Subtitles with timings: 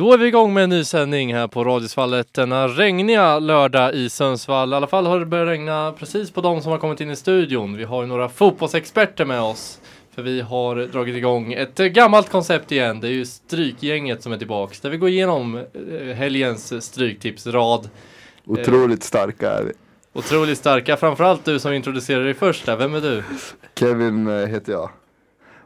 [0.00, 4.10] Då är vi igång med en ny sändning här på Radiosvallet denna regniga lördag i
[4.10, 4.72] Sundsvall.
[4.72, 7.16] I alla fall har det börjat regna precis på de som har kommit in i
[7.16, 7.76] studion.
[7.76, 9.80] Vi har ju några fotbollsexperter med oss.
[10.14, 13.00] För vi har dragit igång ett gammalt koncept igen.
[13.00, 14.80] Det är ju Strykgänget som är tillbaks.
[14.80, 17.88] Där vi går igenom eh, helgens stryktipsrad.
[18.46, 19.72] Otroligt starka är vi.
[20.12, 20.96] Otroligt starka.
[20.96, 22.76] Framförallt du som introducerade dig först där.
[22.76, 23.22] Vem är du?
[23.78, 24.90] Kevin eh, heter jag.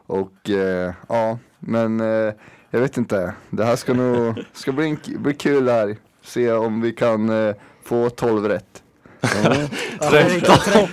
[0.07, 2.33] Och eh, ja, men eh,
[2.75, 3.33] jag vet inte.
[3.49, 5.97] Det här ska nog ska bli, en, bli kul här.
[6.23, 8.81] Se om vi kan eh, få 12 rätt.
[9.45, 9.67] Mm.
[9.99, 10.55] 13.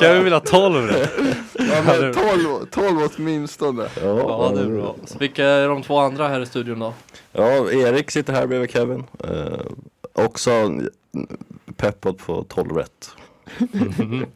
[0.00, 1.10] Kan vi vilja ha 12 rätt?
[1.52, 3.82] Ja men 12, 12 åtminstone.
[3.82, 4.94] Ja, ja, det är bra.
[5.06, 6.94] Så vilka är de två andra här i studion då?
[7.32, 9.04] Ja, Erik sitter här bredvid Kevin.
[9.24, 9.60] Eh,
[10.12, 10.50] också
[11.76, 13.10] peppad på 12 rätt.
[13.98, 14.26] Mm.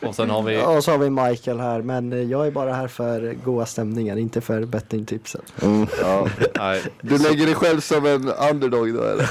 [0.00, 2.72] Och sen har vi Ja, och så har vi Michael här, men jag är bara
[2.72, 5.40] här för goa stämningar, inte för bettingtipsen.
[5.62, 6.28] Mm, ja.
[6.58, 6.82] Nej.
[7.00, 9.28] Du lägger dig själv som en underdog då eller?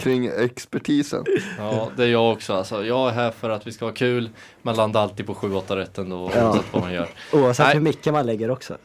[0.00, 1.24] Kring expertisen.
[1.58, 2.84] Ja, det är jag också alltså.
[2.84, 4.30] Jag är här för att vi ska ha kul.
[4.62, 6.44] Man landar alltid på 7-8 rätt ändå Ja.
[6.48, 7.08] oavsett vad man gör.
[7.32, 7.74] Oavsett Nej.
[7.74, 8.76] hur mycket man lägger också.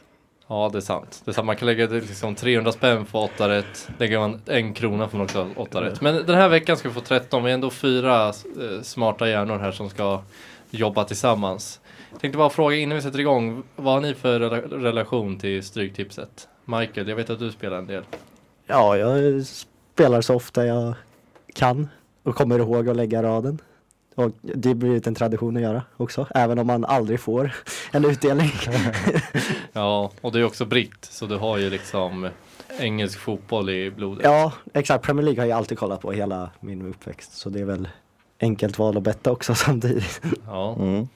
[0.54, 1.22] Ja, det är sant.
[1.24, 1.46] Det är sant.
[1.46, 3.88] Man kan lägga liksom 300 spänn för 8 rätt.
[3.98, 6.00] Lägger man en krona får man också 8 rätt.
[6.00, 7.44] Men den här veckan ska vi få 13.
[7.44, 10.22] Vi är ändå fyra eh, smarta hjärnor här som ska
[10.70, 11.80] jobba tillsammans.
[12.10, 13.62] Jag tänkte bara fråga innan vi sätter igång.
[13.76, 16.48] Vad har ni för relation till Stryktipset?
[16.64, 18.04] Michael, jag vet att du spelar en del.
[18.66, 20.94] Ja, jag spelar så ofta jag
[21.54, 21.88] kan
[22.22, 23.58] och kommer ihåg att lägga raden.
[24.14, 27.52] Och det har blivit en tradition att göra också, även om man aldrig får
[27.92, 28.50] en utdelning.
[29.72, 31.04] Ja, och du är också britt.
[31.10, 32.28] Så du har ju liksom
[32.78, 34.24] engelsk fotboll i blodet.
[34.24, 35.04] Ja, exakt.
[35.04, 37.88] Premier League har jag alltid kollat på hela min uppväxt, så det är väl
[38.40, 40.20] enkelt val att betta också samtidigt.
[40.46, 41.08] Ja, Mm.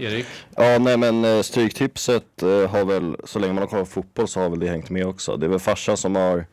[0.00, 0.26] Erik.
[0.56, 4.28] Ja, nej men eh, Stryktipset eh, har väl, så länge man har kollat på fotboll
[4.28, 5.36] så har väl det hängt med också.
[5.36, 6.44] Det är väl farsan som har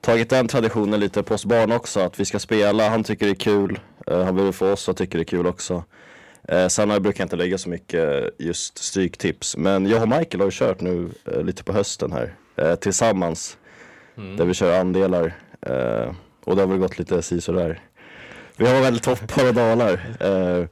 [0.00, 3.32] tagit den traditionen lite på oss barn också, att vi ska spela, han tycker det
[3.32, 3.80] är kul.
[4.10, 5.84] Eh, han vill få oss att tycka det är kul också.
[6.48, 10.46] Eh, sen brukar jag inte lägga så mycket just stryktips, men jag och Michael har
[10.46, 13.56] ju kört nu eh, lite på hösten här eh, tillsammans.
[14.16, 14.36] Mm.
[14.36, 15.34] Där vi kör andelar.
[15.60, 16.12] Eh,
[16.44, 17.80] och det har väl gått lite si där.
[18.56, 20.16] Vi har väl toppar och dalar.
[20.20, 20.66] Eh,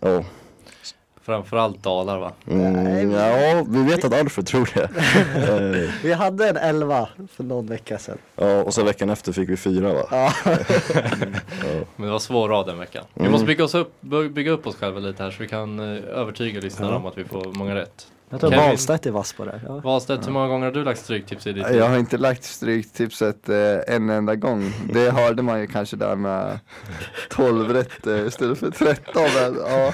[0.00, 0.24] ja.
[1.22, 2.32] Framförallt dalar va?
[2.50, 4.88] Mm, ja, vi vet att Alfred tror det.
[6.02, 8.18] Vi hade en 11 för någon vecka sedan.
[8.36, 10.02] ja, och så veckan efter fick vi fyra va?
[10.10, 10.32] Ja,
[11.96, 13.04] Men det var svår rad den veckan.
[13.14, 13.32] Vi Mm.
[13.32, 16.04] måste bygga, oss upp, by- bygga upp oss själva lite här så vi kan eh,
[16.18, 16.96] övertyga lyssnarna Ja.
[16.96, 18.06] om att vi får många rätt.
[18.30, 18.64] Jag tror Kevin.
[18.66, 19.60] Wahlstedt är vass på det.
[19.66, 19.80] Ja.
[19.80, 21.76] Wahlstedt, hur många gånger har du lagt stryktips i ditt liv?
[21.76, 23.56] Jag har inte lagt stryktipset eh,
[23.94, 24.72] en enda gång.
[24.92, 26.58] Det hörde man ju kanske där med
[27.30, 29.22] 12 rätt eh, istället för 13.
[29.34, 29.92] Men, ja.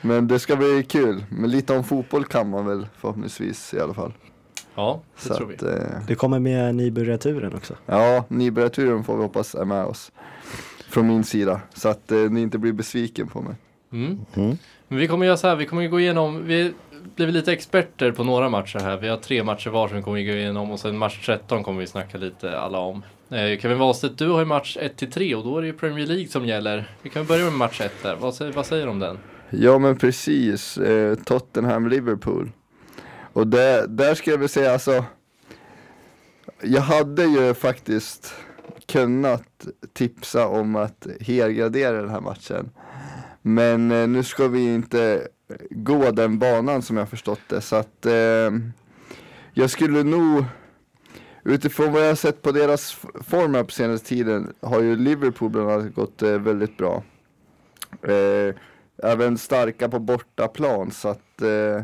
[0.00, 1.24] men det ska bli kul.
[1.30, 4.12] Men lite om fotboll kan man väl förhoppningsvis i alla fall.
[4.74, 5.54] Ja, det Så tror vi.
[5.54, 7.74] att, eh, Det kommer med nybörjarturen också.
[7.86, 10.12] ja, nybörjarturen får vi hoppas är med oss.
[10.90, 11.60] Från min sida.
[11.74, 13.54] Så att eh, ni inte blir besviken på mig.
[13.92, 14.20] Mm.
[14.34, 14.58] Mm.
[14.88, 16.72] Men vi kommer göra så här, vi kommer gå igenom, vi
[17.16, 18.96] Blivit lite experter på några matcher här.
[18.96, 21.80] Vi har tre matcher var som vi kommer gå igenom och sen match 13 kommer
[21.80, 23.02] vi snacka lite alla om.
[23.30, 26.28] Eh, Kevin Wahlstedt, du har ju match 1-3 och då är det ju Premier League
[26.28, 26.90] som gäller.
[27.02, 28.16] Vi kan börja med match 1 där.
[28.16, 29.18] Vad säger, vad säger du om den?
[29.50, 32.50] Ja men precis, eh, Tottenham-Liverpool.
[33.32, 35.04] Och det, där ska jag väl säga alltså,
[36.62, 38.34] jag hade ju faktiskt
[38.86, 42.70] kunnat tipsa om att helgradera den här matchen.
[43.42, 45.28] Men eh, nu ska vi inte
[45.70, 48.50] gå den banan som jag förstått det, så att eh,
[49.52, 50.44] jag skulle nog
[51.44, 52.92] Utifrån vad jag har sett på deras
[53.24, 57.02] form här på senaste tiden har ju Liverpool bland annat gått eh, väldigt bra.
[58.02, 58.54] Eh,
[59.02, 61.82] även starka på bortaplan så att eh,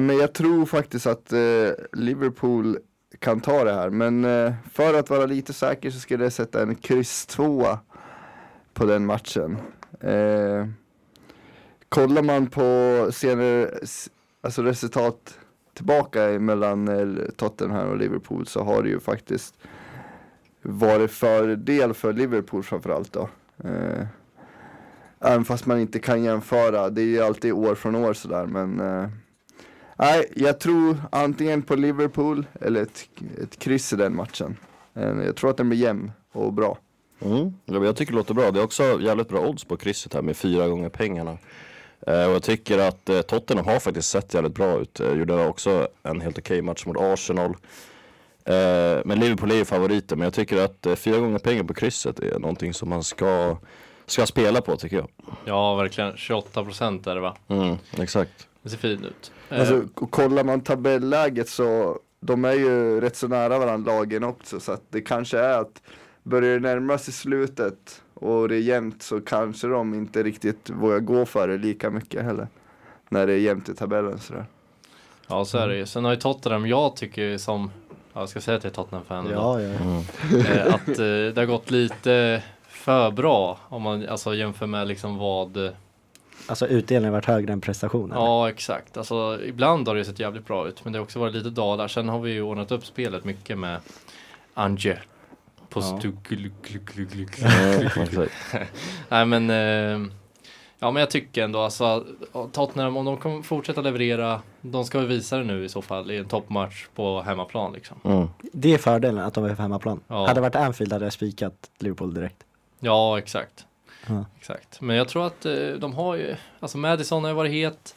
[0.00, 2.78] men jag tror faktiskt att eh, Liverpool
[3.18, 6.62] kan ta det här men eh, för att vara lite säker så skulle jag sätta
[6.62, 7.66] en kryss 2
[8.74, 9.58] på den matchen.
[10.00, 10.66] Eh,
[11.92, 13.70] Kollar man på senare
[14.40, 15.38] alltså resultat
[15.74, 19.54] tillbaka mellan eh, Tottenham och Liverpool så har det ju faktiskt
[20.62, 23.28] varit fördel för Liverpool framförallt då.
[23.64, 24.06] Eh,
[25.20, 28.80] Även fast man inte kan jämföra, det är ju alltid år från år sådär men
[28.80, 29.08] eh,
[29.96, 33.08] Nej, jag tror antingen på Liverpool eller ett,
[33.42, 34.56] ett kryss i den matchen.
[34.94, 36.78] Eh, jag tror att den blir jämn och bra.
[37.20, 37.52] Mm.
[37.64, 38.50] Ja, jag tycker det låter bra.
[38.50, 41.38] Det är också jävligt bra odds på krysset här med fyra gånger pengarna.
[42.06, 45.00] Eh, och jag tycker att eh, Tottenham har faktiskt sett jävligt bra ut.
[45.00, 47.56] Eh, gjorde också en helt okej match mot Arsenal.
[49.04, 52.38] Men Liverpool är ju favoriter, men jag tycker att fyra gånger pengar på krysset är
[52.38, 53.56] någonting som man ska,
[54.06, 55.08] ska spela på tycker jag.
[55.44, 56.12] Ja, verkligen.
[56.12, 57.36] 28% är det va?
[57.48, 58.48] Mm, exakt.
[58.62, 59.32] Det ser fint ut.
[59.48, 64.72] Alltså, kollar man tabelläget så de är ju rätt så nära varandra lagen också så
[64.72, 65.82] att det kanske är att
[66.22, 70.98] börjar det närma sig slutet och det är jämnt så kanske de inte riktigt vågar
[70.98, 72.48] gå för det lika mycket heller.
[73.08, 74.46] När det är jämnt i tabellen sådär.
[75.28, 75.86] Ja så är det ju.
[75.86, 77.70] Sen har ju Tottenham, jag tycker som,
[78.12, 79.28] ja, jag ska säga att jag är Tottenham-fan.
[79.30, 79.68] Ja, ja.
[79.68, 80.46] Mm.
[80.46, 85.18] eh, att eh, det har gått lite för bra om man alltså jämför med liksom
[85.18, 85.72] vad
[86.46, 88.18] Alltså utdelningen har varit högre än prestationen.
[88.18, 91.34] Ja exakt, alltså ibland har det sett jävligt bra ut men det har också varit
[91.34, 91.88] lite dalar.
[91.88, 93.80] Sen har vi ju ordnat upp spelet mycket med
[94.54, 94.98] Anje.
[97.96, 98.32] Exakt.
[99.08, 100.12] Nej men eh,
[100.82, 102.06] Ja men jag tycker ändå alltså
[102.52, 106.10] Tottenham om de kommer fortsätta leverera De ska väl visa det nu i så fall
[106.10, 107.96] i en toppmatch på hemmaplan liksom.
[108.04, 108.28] Mm.
[108.40, 110.00] Det är fördelen att de är på hemmaplan.
[110.08, 110.26] Ja.
[110.26, 112.36] Hade det varit Anfield hade jag spikat Liverpool direkt.
[112.80, 113.66] Ja exakt.
[114.06, 114.24] Ja.
[114.38, 114.80] Exakt.
[114.80, 117.96] Men jag tror att eh, de har ju Alltså Madison har ju varit het.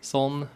[0.00, 0.46] Son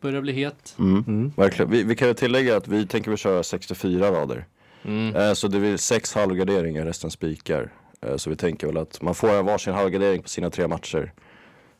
[0.00, 0.74] börjar bli het.
[0.78, 1.04] Mm.
[1.06, 1.32] Mm.
[1.36, 1.70] Verkligen.
[1.70, 4.46] Vi, vi kan ju tillägga att vi tänker väl köra 64 rader.
[4.84, 5.16] Mm.
[5.16, 7.72] Eh, så det blir sex halvgarderingar, resten spikar.
[8.00, 11.12] Eh, så vi tänker väl att man får en varsin halvgardering på sina tre matcher.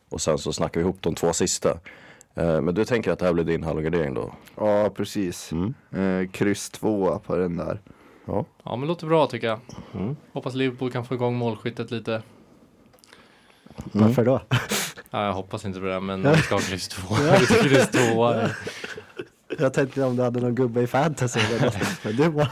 [0.09, 1.79] Och sen så snackar vi ihop de två sista.
[2.35, 4.33] Eh, men du tänker att det här blir din halvgardering då?
[4.57, 5.51] Ja precis.
[5.51, 5.73] Mm.
[5.91, 7.81] Eh, kryss tvåa på den där.
[8.25, 8.45] Ja.
[8.63, 9.59] Ja men låter bra tycker jag.
[9.93, 10.15] Mm.
[10.33, 12.11] Hoppas Liverpool kan få igång målskyttet lite.
[12.11, 14.07] Mm.
[14.07, 14.41] Varför då?
[15.11, 17.15] Ja, jag hoppas inte på det men vi ska ha kryss två.
[17.63, 18.33] kryss två.
[19.59, 21.39] Jag tänkte om du hade någon gubbe i fantasy.
[21.39, 21.77] eller något.
[22.03, 22.51] Men du bara...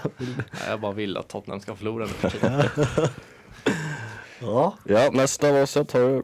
[0.67, 2.29] jag bara vill att Tottenham ska förlora nu.
[4.39, 4.77] Ja.
[4.83, 6.23] ja, nästa varsitt har du.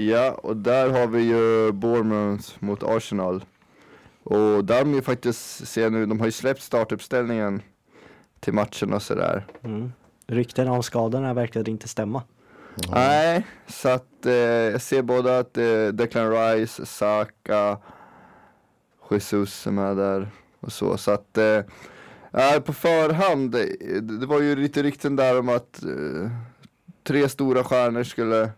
[0.00, 3.44] Ja, och där har vi ju Bournemouth mot Arsenal.
[4.24, 7.62] Och där har ju faktiskt, jag nu, de har ju släppt startuppställningen
[8.40, 9.46] till matchen och sådär.
[9.64, 9.92] Mm.
[10.26, 12.22] Ryktena om skadorna verkar inte stämma.
[12.88, 17.78] Nej, så att eh, jag ser både att eh, Declan Rice, Saka,
[19.10, 20.28] Jesus är med där
[20.60, 20.96] och så.
[20.96, 21.62] Så att eh,
[22.32, 26.30] eh på förhand, det, det var ju lite rykten där om att eh,
[27.04, 28.50] tre stora stjärnor skulle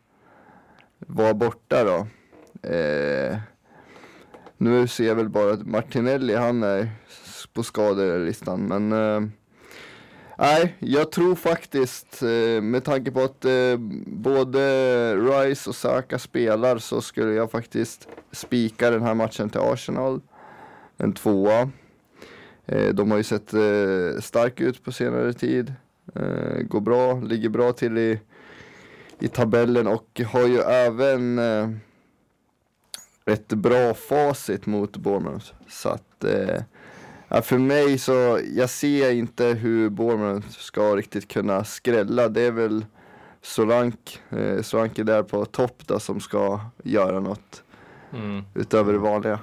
[0.98, 2.06] vara borta då.
[2.68, 3.36] Eh,
[4.58, 6.90] nu ser jag väl bara att Martinelli, han är
[7.52, 9.30] på skadelistan, men eh,
[10.38, 13.76] Nej, jag tror faktiskt eh, med tanke på att eh,
[14.06, 20.20] både Rice och Saka spelar så skulle jag faktiskt spika den här matchen till Arsenal.
[20.96, 21.70] En tvåa.
[22.66, 25.74] Eh, de har ju sett eh, stark ut på senare tid.
[26.14, 28.20] Eh, går bra, ligger bra till i,
[29.18, 31.38] i tabellen och har ju även
[33.24, 35.52] ett bra facit mot Bournemouth.
[35.68, 36.24] Så att
[37.28, 42.28] Ja, för mig så, jag ser inte hur Bournemouth ska riktigt kunna skrälla.
[42.28, 42.84] Det är väl
[43.42, 47.62] Solank, eh, Solanke där på topp då som ska göra något
[48.12, 48.42] Mm.
[48.54, 49.38] utöver det vanliga.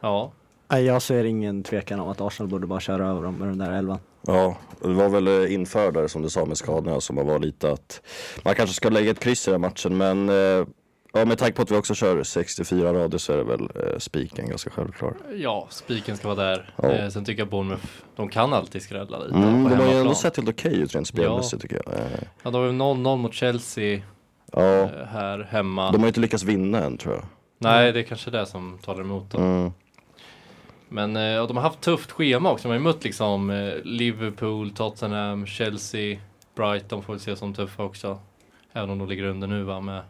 [0.00, 0.32] Ja,
[0.68, 3.72] Jag ser ingen tvekan om att Arsenal borde bara köra över dem med den där
[3.72, 3.98] elvan.
[4.26, 7.72] Ja, det var väl eh, inför där som du sa med skadorna som var lite
[7.72, 8.00] att
[8.44, 10.66] man kanske ska lägga ett kryss i den matchen men eh,
[11.12, 13.98] ja, med tanke på att vi också kör 64 rader så är det väl eh,
[13.98, 15.14] spiken ganska självklar.
[15.36, 16.74] ja spiken ska vara där.
[16.82, 16.90] Ja.
[16.90, 17.86] Eh, sen tycker jag Bournemouth,
[18.16, 21.08] de kan alltid skrälla lite Mm, de har ju ändå sett helt okej ut rent
[21.08, 21.94] spelmässigt tycker jag.
[21.94, 22.00] Eh,
[22.42, 24.00] Ja, de har ju 0-0 mot Chelsea
[24.52, 25.90] ja, här hemma.
[25.92, 27.24] de har ju inte lyckats vinna än tror jag.
[27.58, 29.42] Nej, det är kanske det som talar emot dem.
[29.42, 29.72] Mm.
[30.88, 32.62] Men eh, de har haft tufft schema också.
[32.62, 36.18] De har ju mött liksom eh, Liverpool, Tottenham, Chelsea,
[36.54, 38.18] Brighton får vi se som tuffa också.
[38.72, 40.02] Även om de ligger under nu va, med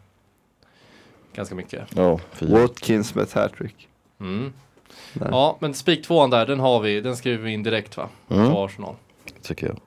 [1.33, 1.87] ganska mycket.
[1.95, 2.59] Ja, fyra.
[2.59, 3.87] Watkins med ett hattrick.
[4.19, 4.53] Mm.
[5.13, 7.01] Ja, men spik tvåan där, den har vi.
[7.01, 8.09] Den skriver vi in direkt va?
[8.29, 8.51] Mm.
[8.51, 8.95] På Arsenal.
[9.41, 9.79] tycker jag.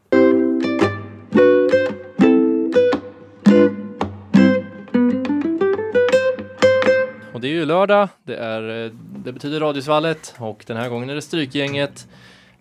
[7.41, 8.91] Och det är ju lördag, det, är, eh,
[9.25, 12.09] det betyder Radiosvallet och den här gången är det Strykgänget.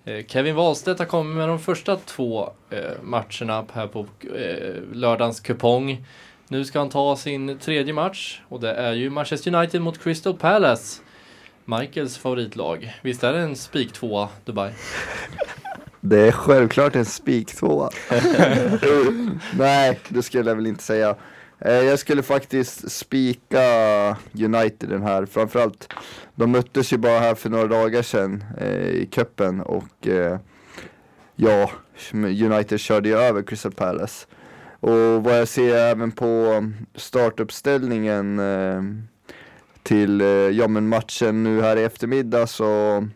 [0.06, 4.06] Eh, Kevin Wahlstedt har kommit med de första två eh, matcherna här på
[4.94, 6.06] lördagens kupong.
[6.48, 10.38] Nu ska han ta sin tredje match och det är ju Manchester United mot Crystal
[10.38, 11.02] Palace.
[11.66, 12.94] Michaels favoritlag.
[13.02, 14.72] Visst är det en spik tvåa, Dubai?
[16.02, 17.90] Det är självklart en spiktvåa.
[19.58, 21.16] Nej, det skulle jag väl inte säga.
[21.62, 23.62] Eh, jag skulle faktiskt spika
[24.34, 25.26] United den här.
[25.26, 25.94] Framförallt,
[26.36, 30.40] de möttes ju bara här för några dagar sedan eh, i cupen och eh,
[31.36, 31.72] ja,
[32.14, 34.28] United körde ju över Crystal Palace.
[34.80, 36.64] Och vad jag ser även på
[36.96, 38.82] startuppställningen eh,
[39.84, 43.08] till eh, ja, men matchen nu här i eftermiddag så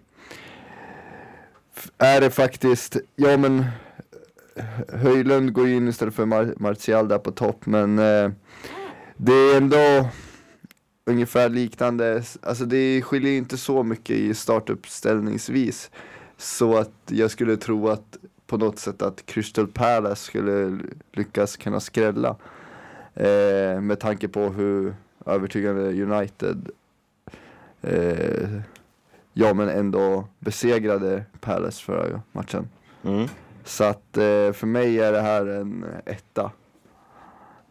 [1.98, 3.66] är det faktiskt, ja men
[4.94, 8.32] Höjlund går ju in istället för Mar- Martial där på topp men eh,
[9.18, 10.10] det är ändå
[11.06, 15.92] ungefär liknande, alltså det skiljer inte så mycket i startuppställningsvis.
[16.38, 18.18] så att jag skulle tro att
[18.48, 20.80] på något sätt att Crystal Palace skulle
[21.14, 22.36] lyckas kunna skrälla.
[23.16, 24.96] Eh, med tanke på hur
[25.26, 26.70] övertygande United
[27.82, 28.50] eh,
[29.34, 32.70] ja men ändå besegrade Palace förra matchen.
[33.04, 33.28] Mm.
[33.66, 36.52] Så att eh, för mig är det här en etta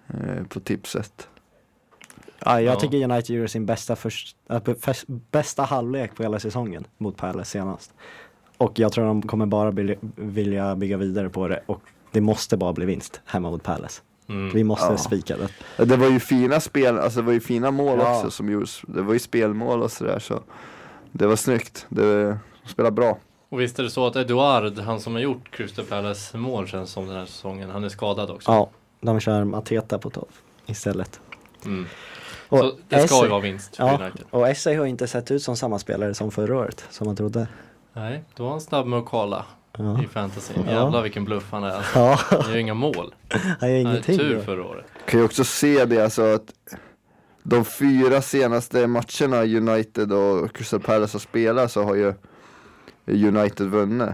[0.09, 1.29] eh, på tipset.
[2.39, 2.81] Ja, jag Ja.
[2.81, 4.61] tycker United gjorde sin bästa, först, äh,
[5.31, 7.95] bästa halvlek på hela säsongen mot Palace senast.
[8.59, 11.81] Och jag tror de kommer bara vilja, vilja bygga vidare på det och
[12.11, 14.03] det måste bara bli vinst hemma mot Palace.
[14.29, 14.51] Mm.
[14.55, 14.97] Vi måste Ja.
[14.97, 15.37] spika
[15.77, 15.85] det.
[15.85, 18.17] Det var ju fina spel, alltså det var ju fina mål Ja.
[18.17, 18.83] också som gjordes.
[18.87, 20.41] Det var ju spelmål och sådär så
[21.13, 21.87] det var snyggt.
[21.89, 22.27] Det
[22.63, 23.19] de spelade bra.
[23.53, 26.91] Och visst är det så att Eduard, han som har gjort Crystal Palace mål känns
[26.91, 28.51] som den här säsongen, han är skadad också.
[28.53, 30.31] Ja, de kör Mateta på topp
[30.67, 31.21] istället.
[31.65, 31.87] Mm.
[32.49, 34.27] Och Så det ska ju vara vinst för Ja, United.
[34.31, 37.47] och Essay har inte sett ut som samma spelare som förra året, som man trodde.
[37.93, 39.45] Nej, då var han snabb med att kolla
[39.79, 40.55] Ja, i fantasy.
[40.67, 40.73] Ja.
[40.73, 41.87] Jävlar vilken bluff han är.
[41.95, 43.15] ja Han gör inga mål.
[43.61, 44.19] han gör Han ingenting.
[44.19, 44.43] tur då.
[44.43, 44.85] förra året.
[45.07, 46.53] Kan ju också se det alltså att
[47.43, 52.15] de fyra senaste matcherna United och Crystal Palace har spelat så har ju
[53.07, 54.09] United vunnit.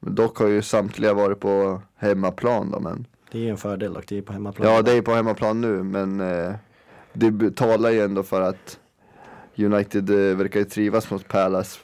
[0.00, 3.96] Men dock har ju samtliga varit på hemmaplan då men Det är ju en fördel
[3.96, 4.72] och det är på hemmaplan.
[4.72, 6.54] Ja det är på hemmaplan nu men eh,
[7.12, 8.78] det talar ju ändå för att
[9.56, 11.80] United eh, verkar ju trivas mot Palace.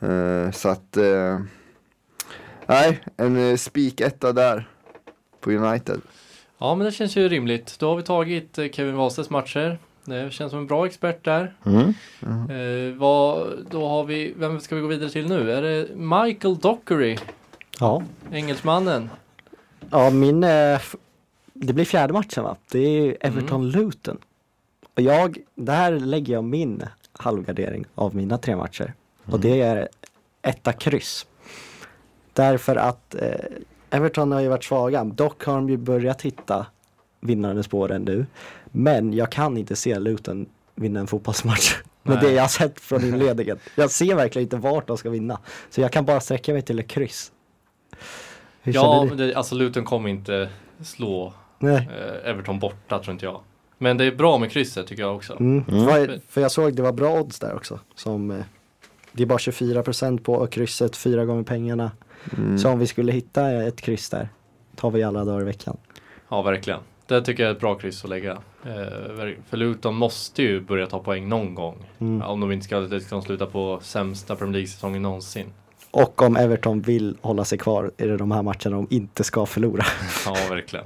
[0.00, 1.38] Eh, så att eh,
[2.66, 4.68] Nej, en eh, spiketta där
[5.40, 6.00] på United.
[6.58, 7.76] Ja, men det känns ju rimligt.
[7.78, 9.78] Då har vi tagit eh, Kevin Wahlstedts matcher.
[10.04, 11.54] Det känns som en bra expert där.
[11.66, 11.94] Mm.
[12.50, 15.52] Eh, vad, då har vi, vem ska vi gå vidare till nu?
[15.52, 17.18] Är det Michael Dockery,
[17.80, 19.10] Ja, engelsmannen?
[19.90, 20.44] ja min...
[20.44, 20.80] Eh,
[21.52, 22.56] det blir fjärde matchen va?
[22.70, 24.18] Det är Everton-Luton.
[24.94, 26.82] Och jag, där lägger jag min
[27.12, 28.94] halvgardering av mina tre matcher.
[29.26, 29.88] Och det är
[30.42, 31.26] etta kryss.
[32.32, 33.30] Därför att eh,
[33.90, 35.04] Everton har ju varit svaga.
[35.04, 36.66] Dock har de ju börjat hitta
[37.20, 38.26] vinnande spåren nu.
[38.76, 41.74] Men jag kan inte se Luton vinna en fotbollsmatch.
[42.02, 43.58] Med det jag har sett från inledningen.
[43.74, 45.38] Jag ser verkligen inte vart de ska vinna.
[45.70, 47.32] Så jag kan bara sträcka mig till ett kryss.
[48.62, 50.48] Hur Ja, men det, alltså Luton kommer inte
[50.82, 51.76] slå Nej.
[51.76, 53.40] eh, Everton borta tror inte jag.
[53.78, 55.32] Men det är bra med krysset tycker jag också.
[55.32, 55.64] Mm.
[55.68, 55.86] Mm.
[55.86, 57.80] För, för jag såg det var bra odds där också.
[57.94, 58.44] Som, eh,
[59.12, 61.90] det är bara 24% på krysset, fyra gånger pengarna.
[62.36, 62.58] Mm.
[62.58, 64.28] Så om vi skulle hitta ett kryss där,
[64.76, 65.76] tar vi alla dagar i veckan.
[66.28, 66.80] Ja, verkligen.
[67.06, 68.38] Det tycker jag är ett bra kryss att lägga.
[68.66, 71.76] Eh, för Luton måste ju börja ta poäng någon gång.
[71.98, 72.22] Mm.
[72.22, 75.46] Om de inte ska liksom sluta på sämsta Premier League-säsongen någonsin.
[75.90, 79.46] Och om Everton vill hålla sig kvar är det de här matcherna de inte ska
[79.46, 79.84] förlora.
[80.26, 80.84] Ja, verkligen.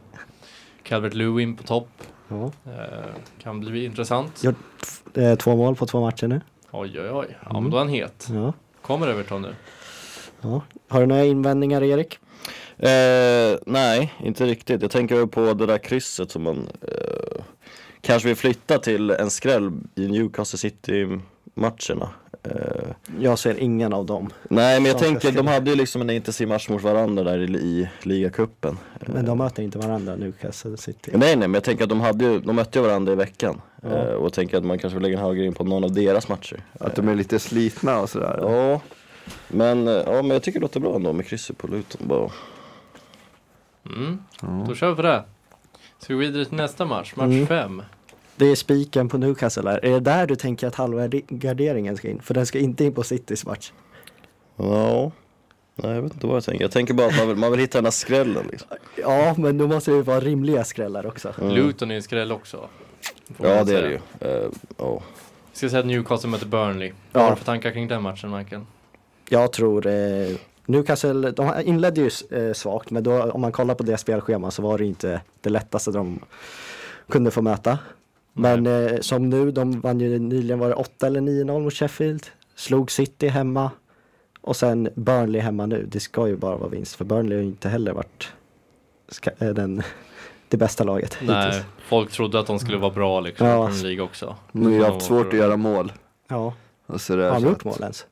[0.83, 1.89] Calvert Lewin på topp.
[2.29, 2.45] Ja.
[2.67, 3.05] Eh,
[3.43, 4.43] kan bli intressant.
[4.45, 4.53] Ja.
[5.23, 6.41] Eh, Två mål på två matcher nu.
[6.71, 7.27] Oj, oj, oj.
[7.45, 7.63] Ja, Mm.
[7.63, 8.29] men då är han het.
[8.33, 8.53] Ja.
[8.83, 9.55] Kommer Everton nu?
[10.41, 10.63] Ja.
[10.89, 12.19] Har du några invändningar Erik?
[12.79, 14.83] Eh, nej, inte riktigt.
[14.83, 17.38] Jag tänker på det där krysset som man eh,
[18.01, 22.11] kanske vill flytta till en skräll i Newcastle City-matcherna.
[22.43, 22.53] Eh,
[23.21, 24.31] Jag ser ingen av dem.
[24.51, 27.45] nej, men jag tänker, de hade ju liksom en intensiv match mot varandra där i,
[27.59, 28.79] i ligacupen.
[29.07, 31.11] Men de möter inte varandra, Newcastle City.
[31.15, 33.61] Nej, nej, men jag tänker att de, hade ju, de mötte ju varandra i veckan.
[33.83, 33.89] Ja.
[33.89, 36.29] Eh, och tänker att man kanske vill lägga en högre in på någon av deras
[36.29, 36.61] matcher.
[36.81, 38.39] Att de är lite slitna och sådär.
[38.43, 38.81] Ja,
[39.49, 42.09] men, eh, ja, men jag tycker det låter bra ändå med krysset på Luton.
[42.09, 42.31] Bara.
[43.87, 44.19] Mm.
[44.43, 44.65] Ja.
[44.69, 45.25] Då kör vi på det.
[45.99, 47.13] Ska vi gå vidare till nästa match?
[47.17, 47.47] Match Mm.
[47.47, 47.83] 5.
[48.37, 49.85] Det är spiken på Newcastle här.
[49.85, 52.21] Är det där du tänker att halva garderingen ska in?
[52.23, 53.73] För den ska inte in på Citys match.
[54.57, 55.11] Ja,
[55.77, 56.65] nej, jag vet inte vad jag tänker.
[56.65, 58.69] Jag tänker bara att man vill, man vill hitta den här skrällen liksom.
[58.97, 61.35] Ja, men då måste det ju vara rimliga skrällar också.
[61.41, 61.55] Mm.
[61.55, 62.69] Luton är en skräll också.
[63.39, 63.99] Ja, det är det ju.
[64.79, 65.03] Ja.
[65.53, 66.93] Vi ska säga att Newcastle möter Burnley.
[67.13, 67.27] Vad Ja.
[67.27, 68.63] har du för tankar kring den matchen, Michael?
[69.29, 69.93] Jag tror eh,
[70.69, 74.63] Newcastle, de inledde ju eh, svagt men då, om man kollar på det spelschema så
[74.63, 76.21] var det inte det lättaste de
[77.09, 77.79] kunde få möta.
[78.33, 82.27] Men eh, som nu, de vann ju nyligen var det 8 eller 9-0 mot Sheffield.
[82.55, 83.71] Slog City hemma.
[84.41, 85.87] Och sen Burnley hemma nu.
[85.91, 88.33] Det ska ju bara vara vinst för Burnley har ju inte heller varit
[89.09, 89.83] ska, eh, den,
[90.49, 91.65] det bästa laget Nej, hittills.
[91.79, 93.67] folk trodde att de skulle vara bra liksom i Ja.
[93.67, 94.37] Premier League också.
[94.53, 95.93] De har ju haft svårt att göra mål.
[96.29, 96.55] Ja,
[96.87, 98.07] har de gjort mål ens?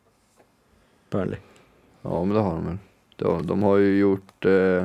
[1.10, 1.38] Burnley.
[2.10, 2.78] Ja men det har de väl.
[3.16, 4.84] De, de har ju gjort eh,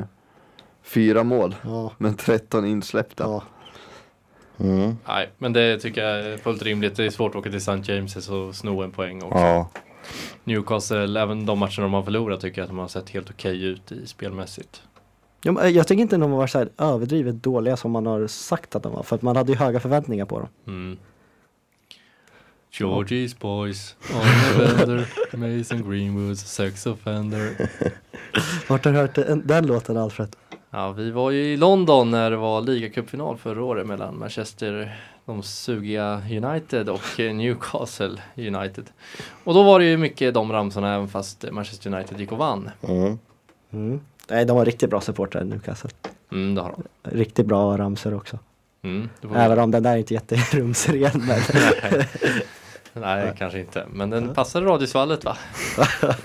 [0.82, 3.24] fyra mål, Ja, men 13 insläppta.
[3.24, 3.42] ja.
[4.60, 4.96] Mm.
[5.08, 6.96] Nej, men det tycker jag är fullt rimligt.
[6.96, 7.92] Det är svårt att åka till St.
[7.92, 9.38] James och sno en poäng också.
[9.38, 9.68] ja.
[10.44, 13.64] Newcastle, även de matcherna de har förlorat tycker jag att de har sett helt okej
[13.64, 14.82] ut i spelmässigt.
[15.42, 18.26] Ja, men Jag tycker inte de har varit så här överdrivet dåliga som man har
[18.26, 19.02] sagt att de var.
[19.02, 20.48] För att man hade ju höga förväntningar på dem.
[20.66, 20.98] Mm.
[22.72, 25.06] Georgie's boys, Arne Bender,
[25.58, 27.54] Mason Greenwoods, sex offender.
[28.68, 30.36] Vart har du hört den, den låten Alfred?
[30.70, 35.42] Ja, vi var ju i London när det var ligacupfinal förra året mellan Manchester, de
[35.42, 38.84] sugiga United och Newcastle United.
[39.44, 42.70] Och då var det ju mycket de ramsorna även fast Manchester United gick och vann.
[42.88, 43.18] Mm.
[43.72, 44.00] Mm.
[44.30, 45.90] Nej, de var riktigt bra supportrar Newcastle.
[46.32, 46.82] Mm, det har de.
[47.18, 48.38] Riktigt bra ramsor också.
[48.84, 51.40] Mm, Även om den där är inte jätterumsren men
[52.92, 53.24] Nej.
[53.24, 53.86] Nej, kanske inte.
[53.92, 55.36] Men den passade radiosvallet va?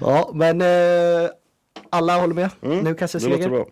[0.00, 1.30] Ja, men eh,
[1.90, 2.50] alla håller med.
[2.62, 2.78] Mm.
[2.78, 3.66] Newcastle Det låter seger.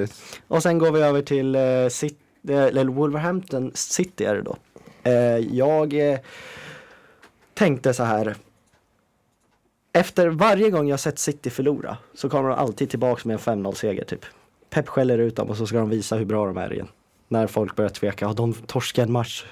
[0.00, 0.40] Yes.
[0.48, 2.16] Och sen går vi över till eh, City,
[2.48, 4.56] eller Wolverhampton City är det då.
[5.02, 6.18] Eh, jag eh,
[7.54, 8.36] tänkte så här.
[9.92, 13.72] Efter varje gång jag sett City förlora så kommer de alltid tillbaks med en 5-0
[13.72, 14.24] seger typ.
[14.70, 16.88] Pep skäller ut dem och så ska de visa hur bra de är igen.
[17.28, 19.44] När folk börjar tveka, har de torskat en match?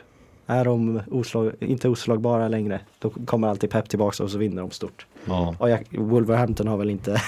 [0.46, 2.80] Är de oslag, inte oslagbara längre?
[2.98, 5.06] Då kommer alltid Pep tillbaks och så vinner de stort.
[5.24, 5.54] Ja.
[5.58, 7.22] Och jag, Wolverhampton har väl inte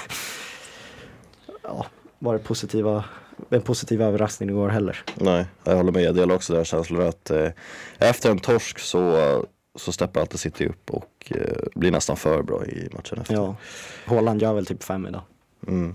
[1.62, 1.86] ja,
[2.18, 3.04] varit positiva,
[3.50, 5.02] en positiv överraskning igår heller.
[5.14, 6.02] Nej, jag håller med.
[6.02, 7.48] Jag delar också den känslan att eh,
[7.98, 9.44] efter en torsk så,
[9.74, 13.34] så steppar alltid City upp och eh, blir nästan för bra i matchen efter.
[13.34, 13.56] Ja.
[14.06, 15.22] Haaland gör väl typ fem idag.
[15.66, 15.94] Mm.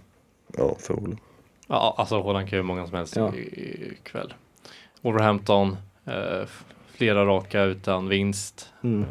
[0.57, 1.19] Ja, förmodligen.
[1.67, 3.33] Ja, alltså Holland kan ju många som helst Ja.
[3.35, 4.33] i- ikväll.
[5.01, 6.47] Wolverhampton, eh,
[6.99, 8.69] flera raka utan vinst.
[8.83, 9.05] Mm.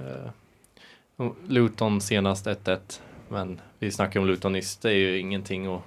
[1.17, 2.79] Och Luton senast 1-1.
[3.29, 5.81] Men vi snackar om Luton nyss, det är ju ingenting och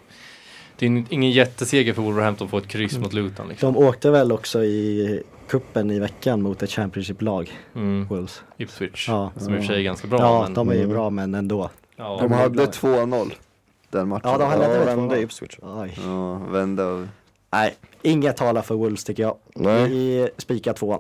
[0.78, 3.04] det är ing- ingen jätteseger för Wolverhampton att få ett kryss Mm.
[3.04, 3.48] mot Luton.
[3.48, 3.74] Liksom.
[3.74, 8.08] De åkte väl också i kuppen i veckan mot ett Championship-lag, Mm.
[8.08, 8.44] Wolves.
[8.58, 9.32] Ipswich, Ja.
[9.38, 10.20] som i och för sig är ganska bra.
[10.20, 10.92] ja, men, de är ju Mm.
[10.94, 11.70] bra men ändå.
[11.96, 12.66] ja, De hade bra.
[12.66, 13.34] 2-0
[13.90, 14.30] den matchen.
[14.32, 15.24] Ja, de hade- Ja, vände 2-0.
[15.24, 15.58] Ipswich.
[15.62, 15.98] Oj.
[16.06, 17.08] Ja, vände och...
[17.54, 19.38] Nej, inget talar för Wolves tycker jag.
[19.56, 19.90] Nej.
[19.90, 21.00] Vi spikar tvåan.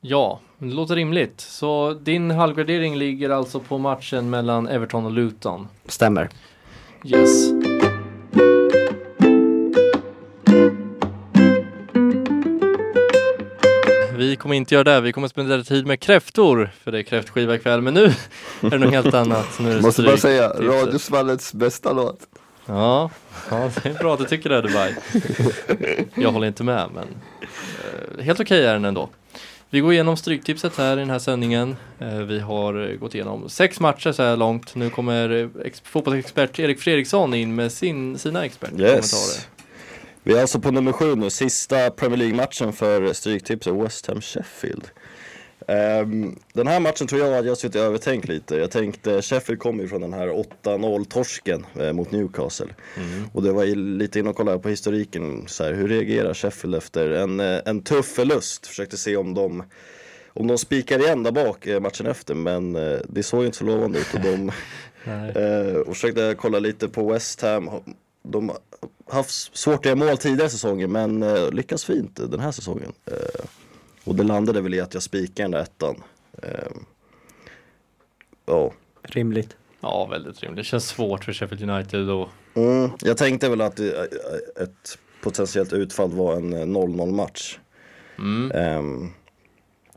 [0.00, 1.40] Ja, det låter rimligt.
[1.40, 5.68] Så din halvgradering ligger alltså på matchen mellan Everton och Luton.
[5.86, 6.28] Stämmer.
[7.04, 7.50] Yes.
[14.16, 17.54] Vi kommer inte göra det, vi kommer spendera tid med kräftor, för det är kräftskiva
[17.54, 17.80] ikväll.
[17.82, 18.04] Men nu
[18.60, 19.58] är det något helt annat.
[19.60, 20.48] Nu Måste bara säga.
[20.48, 22.20] Radiosvallets bästa låt.
[22.66, 23.10] Ja,
[23.50, 24.94] ja, det är bra att du tycker det Dubai.
[26.14, 27.04] Jag håller inte med, men
[28.18, 29.08] eh, helt okej är den ändå.
[29.70, 31.76] Vi går igenom stryktipset här i den här sändningen.
[31.98, 34.74] Eh, vi har gått igenom sex matcher så här långt.
[34.74, 38.96] Nu kommer ex- fotbollsexpert Erik Fredriksson in med sin, sina expertkommentarer.
[38.98, 39.48] Yes.
[40.22, 44.84] Vi är alltså på nummer sju nu, sista Premier League-matchen för Stryktipset West Ham Sheffield.
[45.66, 48.56] Ehm, den här matchen tror jag att jag suttit och övertänkt lite.
[48.56, 50.28] Jag tänkte, Sheffield kommer ju från den här
[50.62, 52.74] 8-0 torsken eh, mot Newcastle.
[53.32, 56.74] Och det var ju lite in och kollade på historiken, så här, hur reagerar Sheffield
[56.74, 58.66] efter en, eh, en tuff förlust?
[58.66, 59.62] Försökte se om de
[60.32, 63.58] om de spikar igen där bak eh, matchen efter men eh, det såg ju inte
[63.58, 64.52] så lovande ut och de.
[65.34, 67.70] Eh, och försökte kolla lite på West Ham.
[68.22, 68.58] De har
[69.16, 72.92] haft svårt att göra mål tidigare säsonger men eh, lyckas fint den här säsongen.
[74.08, 76.02] Eh, och det landade väl i att jag spikade den där ettan.
[76.42, 76.70] Eh,
[78.46, 78.72] ja.
[79.02, 79.56] Rimligt.
[79.80, 80.56] Ja, väldigt rimligt.
[80.56, 84.98] Det känns svårt för Sheffield United och Mm, jag tänkte väl att det, eh, ett
[85.22, 87.58] potentiellt utfall var en eh, 0-0 match.
[88.18, 89.08] mm, Ehm,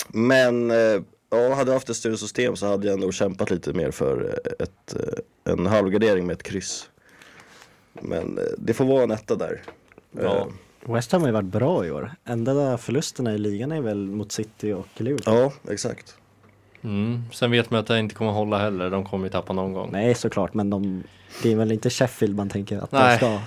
[0.08, 3.74] men eh, ja, hade jag haft ett större system så hade jag nog kämpat lite
[3.74, 6.90] mer för eh, ett, eh, en halvgardering med ett kryss.
[7.94, 9.62] Men eh, det får vara en etta där.
[10.12, 10.48] Ja.
[10.86, 12.12] West Ham har ju varit bra i år.
[12.26, 15.36] Enda förlusterna i ligan är väl mot City och Liverpool.
[15.36, 16.16] ja, exakt.
[16.82, 17.24] mm.
[17.32, 18.90] Sen vet man att det inte kommer hålla heller.
[18.90, 19.90] De kommer ju tappa någon gång.
[19.92, 21.04] Nej såklart men de,
[21.44, 23.12] det är väl inte Sheffield man tänker att Nej.
[23.12, 23.40] de ska.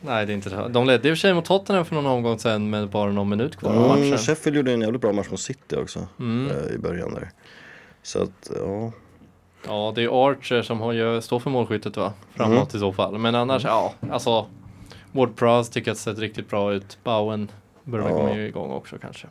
[0.00, 0.68] Nej, det är inte så.
[0.68, 3.28] De ledde i och för sig mot Tottenham för någon omgång sen med bara någon
[3.28, 4.18] minut kvar av Mm, matchen.
[4.18, 6.50] Sheffield gjorde en jävligt bra match mot City också Mm.
[6.50, 7.30] eh, i början där.
[8.02, 8.92] Så att, ja.
[9.66, 12.12] Ja, det är Archer som har, ju- står för målskyttet va?
[12.34, 13.18] Framåt i så fall.
[13.18, 14.46] Men annars, ja, alltså
[15.12, 16.98] Ward Prowse tycker att det sett riktigt bra ut.
[17.04, 17.50] Bowen
[17.84, 18.16] börjar Ja.
[18.16, 19.26] komma igång också kanske.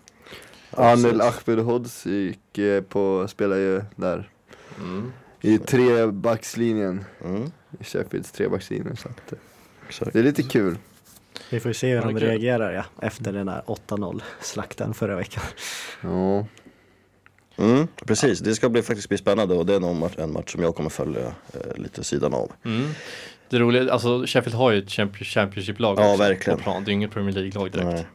[0.72, 4.30] Anel Ahmedhodzic gick eh, på, spelar ju där.
[4.80, 5.12] Mm.
[5.42, 7.06] I trebackslinjen.
[7.26, 8.96] Mm, I Sheffields trebackslinje.
[8.96, 9.40] Så att, eh,
[9.88, 10.14] exakt.
[10.14, 10.78] det är lite kul.
[11.50, 15.44] Vi får ju se hur de reagerar ja, efter den där 8-0 slakten förra veckan.
[16.02, 16.46] Ja.
[17.58, 20.64] Mm, precis, det ska bli, faktiskt bli spännande och det är nog en match som
[20.64, 22.52] jag kommer följa eh, lite sidan av.
[22.66, 22.90] Mm.
[23.50, 26.58] Det roliga, alltså Sheffield har ju ett champion- Championship-lag Ja, verkligen.
[26.58, 26.84] på plan.
[26.84, 27.90] Det är inget Premier League-lag direkt.
[27.94, 28.06] Nej.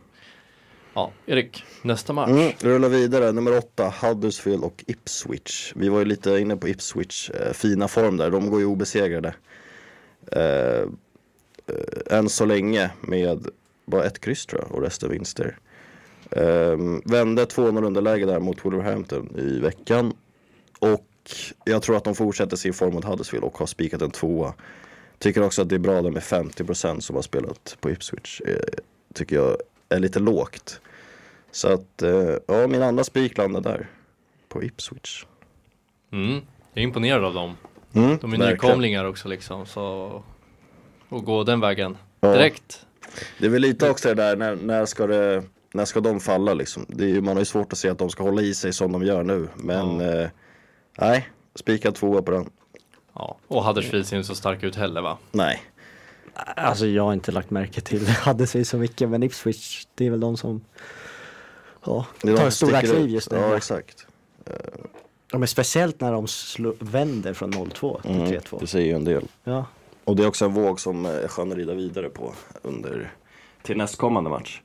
[0.94, 2.30] Ja, Erik, nästa match.
[2.30, 5.72] Mm, vi rullar vidare, nummer åtta, Huddersfield och Ipswich.
[5.76, 9.34] Vi var ju lite inne på Ipswich, eh, fina form där, de går ju obesegrade.
[10.32, 10.42] Eh,
[11.66, 13.46] eh, än så länge med
[13.86, 15.58] bara ett kryss tror jag och resten vinster.
[16.30, 20.12] Eh, vände 2-0 underläge där mot Wolverhampton i veckan
[20.78, 21.06] och
[21.64, 24.54] jag tror att de fortsätter sin form mot Huddersfield och har spikat en tvåa.
[25.18, 28.40] Tycker också att det är bra där med 50% som har spelat på Ipswich.
[28.40, 28.56] Eh,
[29.14, 29.56] tycker jag
[29.88, 30.80] är lite lågt.
[31.50, 33.88] Så att, eh, ja min andra spik landar där.
[34.48, 35.24] På Ipswich.
[36.12, 36.32] Mm.
[36.72, 37.56] Jag är imponerad av dem.
[37.92, 38.50] Mm, De är verkligen.
[38.50, 39.66] nykomlingar också liksom.
[39.66, 40.22] Så...
[41.08, 42.32] Och gå den vägen Ja.
[42.32, 42.86] direkt.
[43.38, 45.42] Det är väl lite också det där, när, när, ska, det,
[45.74, 46.86] när ska de falla liksom?
[46.88, 48.72] Det är, ju- man har ju svårt att se att de ska hålla i sig
[48.72, 49.48] som de gör nu.
[49.56, 50.28] Men eh,
[50.98, 52.50] nej, spikad tvåa på den.
[53.14, 53.36] Ja.
[53.48, 55.18] Och Huddersfield ser inte så stark ut heller va?
[55.32, 55.62] Nej.
[56.56, 60.20] Alltså jag har inte lagt märke till Huddersfield så mycket men Ipswich det är väl
[60.20, 60.60] de som
[61.86, 63.36] ja, Det tar stora kliv just nu.
[63.38, 64.06] Ja, exakt.
[65.32, 68.56] Ja, men speciellt när de slå, vänder från 0-2 till Mm, 3-2.
[68.60, 69.24] det säger ju en del.
[69.44, 69.64] Ja.
[70.04, 73.12] Och det är också en våg som är skön att rida vidare på under
[73.62, 74.60] till nästkommande match.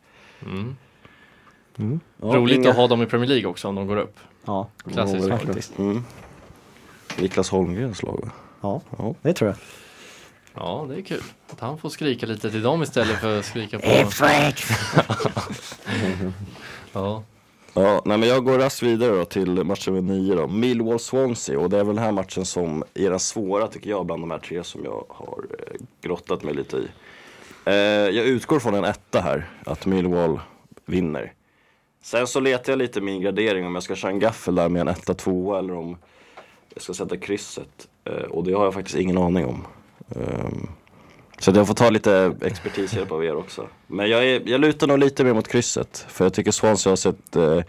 [0.46, 0.76] Mm.
[1.78, 2.00] Mm.
[2.22, 4.18] Ja, Roligt inga- att ha dem i Premier League också om de går upp.
[4.46, 5.28] ja, Klassiskt.
[5.28, 5.78] Ja, faktiskt.
[5.78, 6.04] Mm.
[7.17, 8.32] Niklas Holmgrens lag va?
[8.62, 9.15] Ja, Ja.
[9.22, 9.58] det tror jag.
[10.54, 11.22] Ja, det är kul.
[11.52, 13.86] Att han får skrika lite till dem istället för att skrika på...
[16.93, 17.24] Ja.
[17.74, 20.48] Ja, nej men jag går raskt vidare då till match nummer 9 då.
[20.48, 24.24] Millwall-Swansea och det är väl den här matchen som är den svåra tycker jag bland
[24.24, 26.88] de här tre som jag har eh, grottat mig lite i.
[27.65, 27.74] Eh,
[28.15, 30.39] jag utgår från en etta här, att Millwall
[30.86, 31.34] vinner.
[32.04, 34.82] Sen så letar jag lite min gradering om jag ska köra en gaffel där med
[34.82, 35.98] en etta, tvåa eller om
[36.73, 37.88] jag ska sätta krysset.
[38.05, 39.65] Eh, och det har jag faktiskt ingen aning om.
[40.15, 40.69] Ehm,
[41.39, 43.67] så att jag får ta lite expertishjälp av er också.
[43.88, 46.05] Men jag, är, jag lutar nog lite mer mot krysset.
[46.10, 47.62] För jag tycker Swansea har sett eh,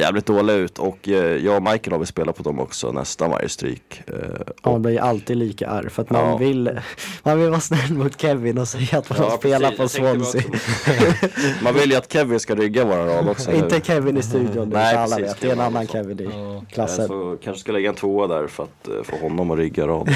[0.00, 0.78] jävligt dåliga ut.
[0.78, 4.02] Och eh, jag och Michael har väl spelat på dem också nästan varje stryk.
[4.06, 4.14] Eh,
[4.62, 6.36] Ja, man blir ju alltid lika arg för att man, Ja.
[6.36, 6.80] vill,
[7.22, 9.78] man vill vara snäll mot Kevin och säga att man Ja, spelar precis.
[9.78, 10.42] på Swansea.
[11.62, 13.52] Man vill ju att Kevin ska rygga våran rad också.
[13.52, 15.40] Inte Kevin i studion, det Nej, alla precis, vet.
[15.40, 15.92] Det är en annan också.
[15.92, 16.64] Kevin i Ja.
[16.72, 17.06] Klassen.
[17.08, 20.08] Så kanske ska lägga en tvåa där för att eh, få honom att rygga rad.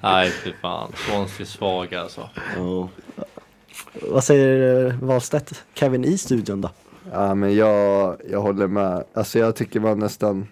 [0.00, 0.92] Nej, fy fan.
[0.96, 2.28] Swansea svaga alltså.
[2.56, 2.88] Ja.
[4.02, 5.64] Vad säger Wahlstedt?
[5.74, 6.70] Kevin i studion då?
[7.12, 9.04] Ja men jag, jag håller med.
[9.14, 10.46] Alltså jag tycker man nästan,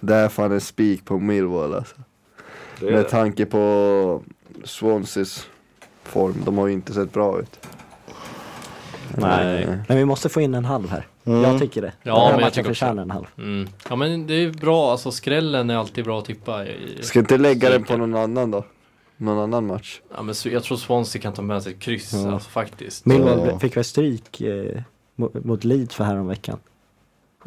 [0.00, 1.96] det är fan en spik på Millwall alltså.
[2.80, 3.02] Med det.
[3.02, 4.22] tanke på
[4.64, 5.46] Swanseas
[6.02, 7.66] form, de har ju inte sett bra ut.
[9.16, 9.62] Nej.
[9.62, 11.06] Eh, Men vi måste få in en halv här.
[11.24, 11.42] Mm.
[11.42, 11.92] Jag tycker det.
[12.02, 13.26] Ja, Den här men jag matchen förtjänar en halv.
[13.38, 13.68] Mm.
[13.88, 16.98] Ja men det är bra, alltså skrällen är alltid bra att tippa i.
[17.02, 18.64] Ska inte lägga den på någon annan då?
[19.16, 20.00] Någon annan match?
[20.16, 22.32] Ja men jag tror Swansea kan ta med sig ett kryss, Ja.
[22.32, 23.06] alltså faktiskt.
[23.06, 23.58] Millwall Ja.
[23.58, 24.82] fick väl stryk eh,
[25.44, 26.58] mot, Leeds för häromveckan.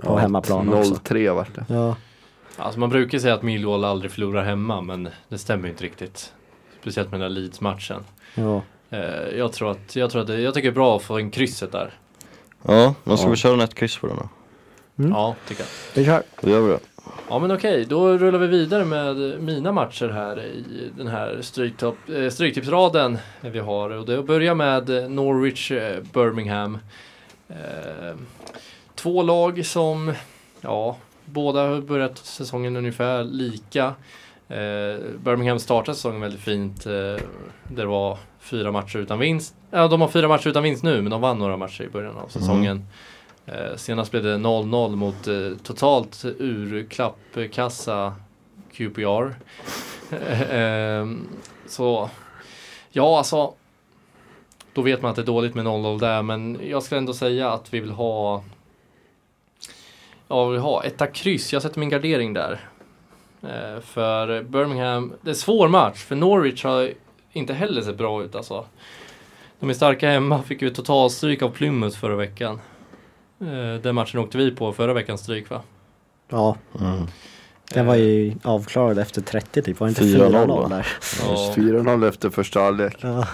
[0.02, 0.94] På hemmaplan också.
[0.94, 1.66] 0-3 vart det.
[1.70, 1.96] Ja,
[2.58, 6.34] Alltså man brukar säga att Millwall aldrig förlorar hemma, men det stämmer ju inte riktigt.
[6.82, 8.04] Speciellt med den där Leeds-matchen.
[8.36, 8.62] ja.
[8.90, 11.20] Eh, jag tror att, jag tror att det, jag tycker det är bra att få
[11.20, 11.94] in krysset där.
[12.68, 13.32] Ja, men ska Ja.
[13.32, 14.30] vi köra en ett kryss på den då?
[15.04, 15.12] Mm.
[15.12, 15.70] Ja, tycker jag.
[16.02, 16.24] Vi kör.
[16.42, 16.80] Då gör vi det.
[17.30, 20.64] Ja men okej, då rullar vi vidare med mina matcher här i
[20.98, 23.90] den här stryktopp, eh, stryktipsraden vi har.
[23.90, 26.78] Och det börjar med Norwich eh, Birmingham.
[27.50, 28.16] Eh,
[28.96, 30.14] två lag som,
[30.62, 33.86] ja, båda har börjat säsongen ungefär lika.
[34.48, 36.86] Eh, Birmingham startade säsongen väldigt fint.
[36.86, 37.22] Eh, där
[37.68, 39.56] det var fyra matcher utan vinst.
[39.72, 42.18] Ja, de har fyra matcher utan vinst nu, men de vann några matcher i början
[42.18, 42.86] av säsongen.
[43.46, 48.14] Eh, senast blev det 0-0 mot eh, totalt urklappkassa
[48.74, 49.36] QPR.
[50.56, 51.08] eh,
[51.68, 52.10] så
[52.92, 53.54] ja, alltså.
[54.74, 57.52] Då vet man att det är dåligt med 0-0 där, men jag ska ändå säga
[57.52, 58.44] att vi vill ha.
[60.28, 61.54] Ja, vi vill ha etta kryss.
[61.54, 62.60] Jag sätter min gardering där.
[63.42, 66.92] Eh, för Birmingham, det är en svår match, för Norwich har
[67.32, 68.66] inte heller sett bra ut alltså.
[69.60, 72.60] De är starka hemma, fick ju totalstryk av Plymouth förra veckan.
[73.42, 75.62] Eh, Den matchen åkte vi på förra veckans stryk va?
[76.30, 77.08] Ja, Mm.
[77.74, 79.80] den var Eh, ju avklarad efter 30 typ.
[79.80, 80.68] Var det inte 4-0 4-0 va?
[80.70, 80.88] där?
[81.22, 81.54] Ja.
[81.56, 82.96] 4-0 efter första halvlek.
[83.02, 83.28] Ja.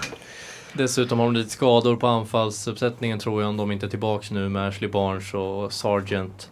[0.72, 4.48] Dessutom har de lite skador på anfallsuppsättningen tror jag om de inte är tillbaks nu
[4.48, 6.50] med Ashley Barnes och Sargent.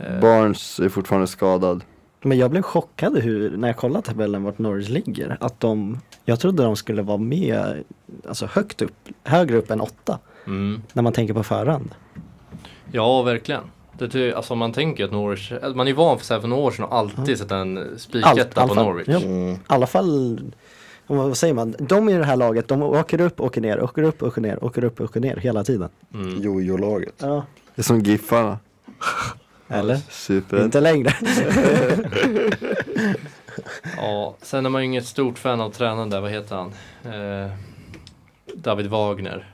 [0.00, 0.20] Eh.
[0.20, 1.84] Barnes är fortfarande skadad.
[2.22, 5.36] Men jag blev chockad hur, när jag kollade tabellen vart Norwich ligger.
[5.40, 7.84] Att de, jag trodde de skulle vara med,
[8.28, 10.18] alltså högt upp, högre upp än åtta.
[10.46, 10.82] Mm.
[10.92, 11.90] När man tänker på förhand.
[12.92, 13.62] Ja, verkligen.
[13.98, 16.62] Det, ty- alltså man tänker att Norwich, man är van för så här för några
[16.62, 18.74] år sedan och alltid sett en Allt- spiketta på.
[18.74, 19.08] Norwich.
[19.08, 19.16] Ja.
[19.20, 19.52] Mm.
[19.54, 20.40] I alla fall,
[21.16, 24.22] vad säger man, de i det här laget, de åker upp, åker ner, åker upp,
[24.22, 25.88] åker ner, åker upp, åker ner hela tiden.
[26.14, 26.42] Mm.
[26.42, 27.14] Jojo-laget.
[27.18, 27.46] Ja.
[27.74, 28.58] Det är som Giffarna.
[29.68, 29.96] Eller?
[30.10, 30.64] Super.
[30.64, 31.12] Inte längre.
[33.96, 36.72] Ja, sen är man ju inget stort fan av tränaren där, vad heter han?
[37.14, 37.50] Eh,
[38.54, 39.52] David Wagner.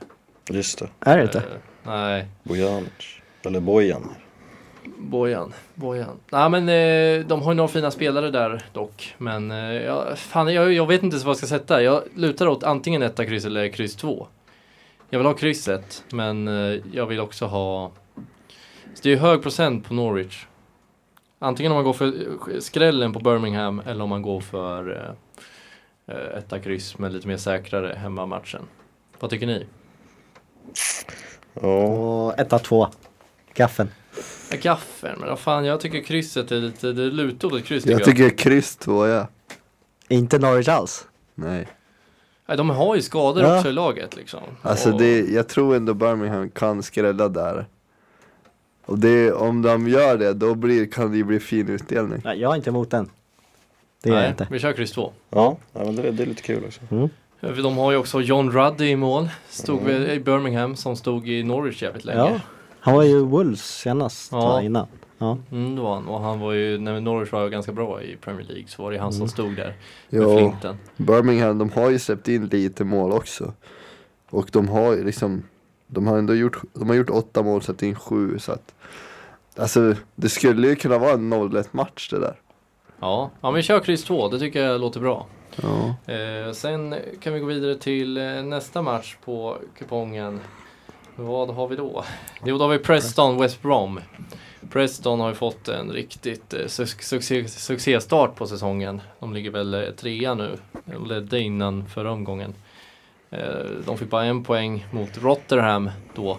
[0.50, 0.88] Just det.
[1.00, 1.38] Är det inte?
[1.38, 1.44] Eh,
[1.82, 2.90] nej, Bojanic.
[3.42, 4.14] Eller Bojan.
[5.04, 6.20] Bojan, Bojan.
[6.30, 9.14] Nej men eh, de har ju några fina spelare där dock.
[9.18, 11.82] Men eh, jag, fan, jag, jag vet inte vad jag ska sätta.
[11.82, 14.26] Jag lutar åt antingen etta kryss eller kryss två.
[15.10, 17.90] Jag vill ha krysset men eh, jag vill också ha...
[18.94, 20.46] Så det är ju hög procent på Norwich.
[21.38, 22.14] Antingen om man går för
[22.60, 24.90] skrällen på Birmingham eller om man går för
[26.08, 28.62] eh, eh, etta kryss med lite mer säkrare hemmamatchen.
[29.20, 29.66] Vad tycker ni?
[31.54, 32.88] Och etta, två.
[33.54, 33.88] Gaffen.
[34.54, 37.84] Ja, Gaffeln, men vad fan jag tycker krysset är lite, det lutar åt ett kryss
[37.84, 39.28] tycker Jag tycker kryss två ja.
[40.08, 41.06] Inte Norwich alls.
[41.34, 41.68] Nej.
[42.46, 43.56] Nej, de har ju skador Ja.
[43.56, 44.40] också i laget liksom.
[44.62, 47.66] Alltså Och- det, jag tror ändå Birmingham kan skrälla där.
[48.86, 52.20] Och det, om de gör det, då blir, kan det ju bli fin utdelning.
[52.24, 53.10] Nej, jag är inte emot den.
[54.02, 54.46] Det är jag Nej, inte.
[54.50, 55.12] vi kör kryss 2.
[55.30, 56.80] ja men det, det är lite kul också.
[57.62, 59.28] De har ju också John Ruddy i mål.
[59.48, 60.10] Stod Mm.
[60.10, 62.18] i Birmingham som stod i Norwich jävligt länge.
[62.20, 62.40] Ja.
[62.84, 64.62] Han var ju Wolves senast Ja.
[64.62, 64.86] innan.
[65.18, 65.38] Ja.
[65.52, 66.08] Mm, det var han.
[66.08, 68.98] Och han var ju, när Norwich var ganska bra i Premier League så var det
[68.98, 69.28] han som Mm.
[69.28, 69.74] stod där
[70.10, 70.76] med Ja, flinten.
[70.96, 73.52] Birmingham, de har ju släppt in lite mål också.
[74.30, 75.42] Och de har ju liksom,
[75.86, 78.74] de har ändå gjort, de har gjort åtta mål, släppt in sju så att
[79.56, 82.40] Alltså det skulle ju kunna vara en 0-1 match det där.
[83.00, 83.30] Ja.
[83.40, 84.28] ja, men vi kör kryss 2.
[84.28, 85.26] Det tycker jag låter bra.
[85.62, 85.94] Ja.
[86.12, 90.40] Eh, sen kan vi gå vidare till eh, nästa match på kupongen.
[91.16, 92.04] Vad har vi då?
[92.44, 94.00] Jo, då har vi Preston West Brom.
[94.70, 99.00] Preston har ju fått en riktigt eh, su- succé, succéstart på säsongen.
[99.20, 100.56] De ligger väl eh, trea nu.
[100.84, 102.54] De ledde innan förra omgången.
[103.30, 103.38] Eh,
[103.86, 106.38] de fick bara en poäng mot Rotherham då.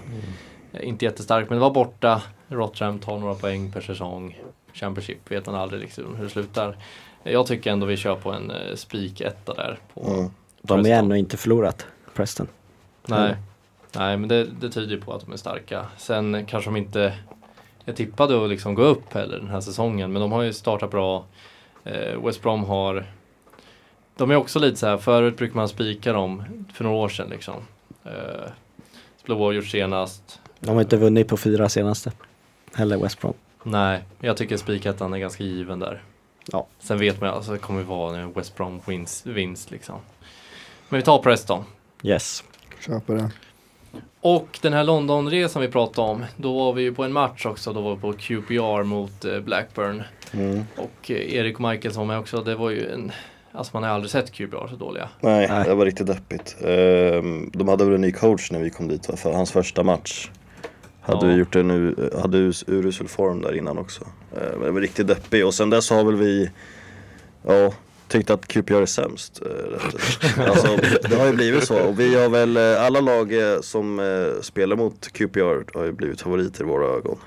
[0.74, 2.22] Eh, inte jättestarkt, men det var borta.
[2.48, 4.40] Rotherham tar några poäng per säsong.
[4.74, 6.78] Championship vet man aldrig liksom hur det slutar.
[7.24, 9.80] Jag tycker ändå vi kör på en eh, spik etta där.
[9.94, 10.30] På Mm.
[10.62, 11.06] De är Preston.
[11.06, 12.48] ännu inte förlorat, Preston.
[13.08, 13.36] Nej,
[13.98, 15.86] nej men det, det tyder ju på att de är starka.
[15.98, 17.14] Sen kanske de inte
[17.86, 20.14] är tippade att liksom gå upp heller den här säsongen.
[20.14, 21.26] Men de har ju startat bra.
[21.84, 23.06] Eh, West Brom har
[24.16, 27.30] De är också lite så här, förut brukade man spika dem för några år sedan
[27.30, 27.56] liksom.
[28.04, 28.12] Eh,
[29.24, 30.40] Skulle oavgjort senast.
[30.60, 32.12] De har inte vunnit på fyra senaste.
[32.74, 33.34] Heller West Brom.
[33.64, 36.04] Nej, jag tycker spikettan är ganska given där.
[36.52, 36.68] Ja.
[36.80, 39.96] Sen vet man ju, alltså det kommer vara en West Brom wins, vinst liksom.
[40.90, 41.64] Men vi tar Preston.
[42.04, 42.44] Yes.
[42.80, 43.30] Köper den.
[44.22, 47.74] Och den här Londonresan vi pratade om, då var vi ju på en match också,
[47.74, 50.04] då var vi på QPR mot eh, Blackburn.
[50.34, 50.64] Mm.
[50.78, 53.12] Och eh, Erik och Michael som var med också, det var ju en,
[53.52, 55.10] alltså man har aldrig sett QPR så dåliga.
[55.22, 55.64] Nej, Nej.
[55.68, 56.56] det var riktigt deppigt.
[56.62, 59.16] Ehm, de hade väl en ny coach när vi kom dit, va?
[59.18, 60.30] för hans första match.
[61.02, 61.34] Hade Ja.
[61.34, 64.04] vi gjort en u- hade us- urusel form där innan också.
[64.36, 66.52] Ehm, men det var riktigt deppig och sen dess har väl vi,
[67.48, 67.74] ja,
[68.08, 69.42] tyckt att QPR är sämst.
[69.42, 70.78] eh, alltså,
[71.10, 74.02] det har ju blivit så och vi har väl, eh, alla lag eh, som
[74.42, 77.18] spelar mot QPR har ju blivit favoriter i våra ögon.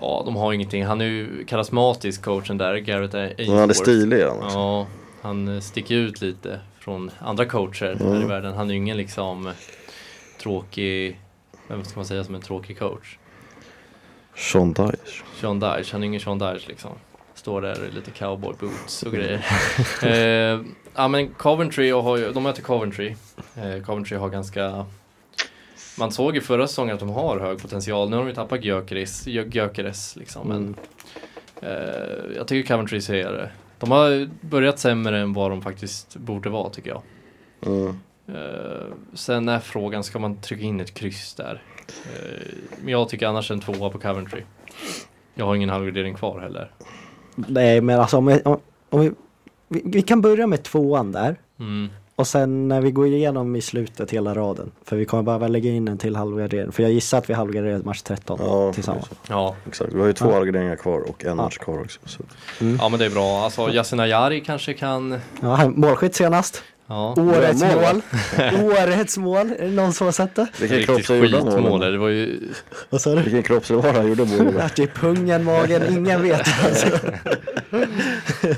[0.00, 3.60] Ja, de har ingenting, han är ju karismatisk coachen där, Garrett Ainsworth.
[3.60, 4.58] han är stilig han också.
[4.58, 4.86] Ja,
[5.22, 8.22] han sticker ut lite från andra coacher här Mm.
[8.22, 8.54] i världen.
[8.54, 9.52] Han är ju ingen liksom
[10.42, 11.20] tråkig,
[11.68, 13.16] vem ska man säga som en tråkig coach?
[14.36, 15.22] Sean Dyche.
[15.40, 16.90] Sean Dyche, han är ingen Sean Dyche liksom.
[17.42, 19.46] Står där i lite cowboy boots och grejer.
[20.02, 20.60] eh,
[20.94, 23.14] ja men Coventry har ju, de möter Coventry.
[23.56, 24.86] Eh, Coventry har ganska
[25.98, 28.10] man såg ju förra säsongen att de har hög potential.
[28.10, 30.48] Nu har de ju tappat Gyökeres, Gyökeres liksom.
[30.48, 30.76] Men,
[31.60, 36.70] eh, jag tycker Coventry ser, de har börjat sämre än vad de faktiskt borde vara
[36.70, 37.02] tycker jag.
[37.66, 37.98] Mm.
[38.28, 41.62] Eh, sen är frågan, ska man trycka in ett kryss där?
[42.04, 44.42] Eh, men jag tycker annars en tvåa på Coventry.
[45.34, 46.70] Jag har ingen halvgradering kvar heller.
[47.34, 48.58] Nej men alltså om vi, om,
[48.90, 49.12] om vi,
[49.68, 51.36] vi, vi kan börja med tvåan där.
[51.60, 51.88] Mm.
[52.16, 54.70] Och sen när vi går igenom i slutet hela raden.
[54.84, 56.72] För vi kommer behöva lägga in en till halvgardering.
[56.72, 59.10] För jag gissar att vi halvgarderar match 13 Ja, tillsammans.
[59.28, 59.54] Ja.
[59.66, 60.32] Exakt, vi har ju två Ja.
[60.34, 61.34] halvgarderingar kvar och en Ja.
[61.34, 62.00] match kvar också.
[62.04, 62.22] Så.
[62.78, 63.44] ja, men det är bra.
[63.44, 65.20] Alltså Yasin Ayari kanske kan...
[65.42, 66.62] Ja, han- målskytt senast.
[66.86, 67.14] Ja.
[67.18, 68.02] Årets mål, mål.
[68.64, 69.50] Årets mål.
[69.58, 70.46] Är det någon som har sett det?
[70.60, 71.92] Vilken kroppslig gjorde han målen?
[71.92, 72.40] Det var ju...
[72.90, 73.22] Vad sa du?
[73.22, 74.54] Vilken kroppslig var han gjorde målet?
[74.62, 76.64] Vart i pungen, magen, ingen vet.
[76.64, 76.86] Alltså.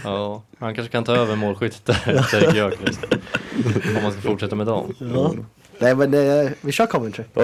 [0.04, 2.98] Ja, han kanske kan ta över målskyttet där efter Gyökeres.
[3.96, 4.94] Om man ska fortsätta med dem.
[5.14, 5.34] Ja.
[5.78, 7.24] Nej men eh, vi kör Coventry.
[7.34, 7.42] Ja,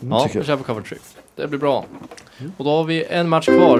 [0.00, 0.46] Ja, tycker vi jag.
[0.46, 0.96] kör på Coventry.
[1.36, 1.84] Det blir bra.
[2.56, 3.78] Och då har vi en match kvar.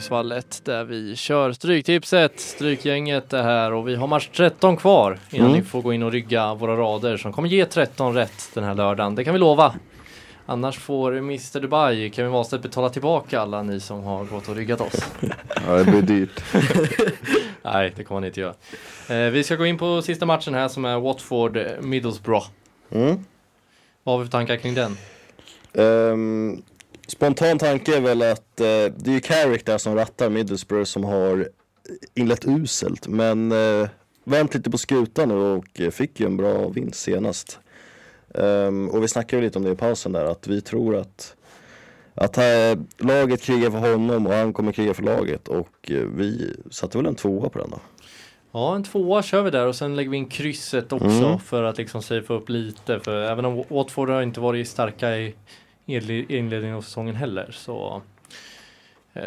[0.00, 2.40] Radiosvallet där vi kör Stryktipset.
[2.40, 5.58] Strykgänget är här och vi har match 13 kvar innan Mm.
[5.58, 8.74] ni får gå in och rygga våra rader som kommer ge 13 rätt den här
[8.74, 9.14] lördagen.
[9.14, 9.74] Det kan vi lova.
[10.46, 14.80] Annars får Mr Dubai, Kevin Wahlstedt betala tillbaka alla ni som har gått och ryggat
[14.80, 15.04] oss.
[15.66, 16.42] Ja, det blir dyrt.
[17.62, 18.54] Nej, det kommer han inte göra.
[19.08, 22.46] Eh, vi ska gå in på sista matchen här som är Watford-Middlesbrough.
[22.90, 23.24] Mm.
[24.04, 24.96] Vad har vi för tankar kring den?
[25.74, 26.62] Ehm,
[27.10, 31.04] spontan tanke är väl att eh, det är ju Carrick där som rattar Middlesbrough som
[31.04, 31.48] har
[32.14, 33.88] inlett uselt men eh,
[34.24, 37.58] vänt lite på skutan nu och fick ju en bra vinst senast.
[38.34, 41.36] Ehm, och vi snackade ju lite om det i pausen där att vi tror att
[42.14, 46.56] att eh, laget krigar för honom och han kommer kriga för laget och eh, vi
[46.70, 47.78] satte väl en tvåa på den då.
[48.52, 51.38] Ja, en tvåa kör vi där och sen lägger vi in krysset också Mm.
[51.38, 53.00] för att liksom safea upp lite.
[53.00, 55.34] För även om Watford har inte varit starka i
[55.90, 58.02] inle- inledningen av säsongen heller så
[59.12, 59.22] eh,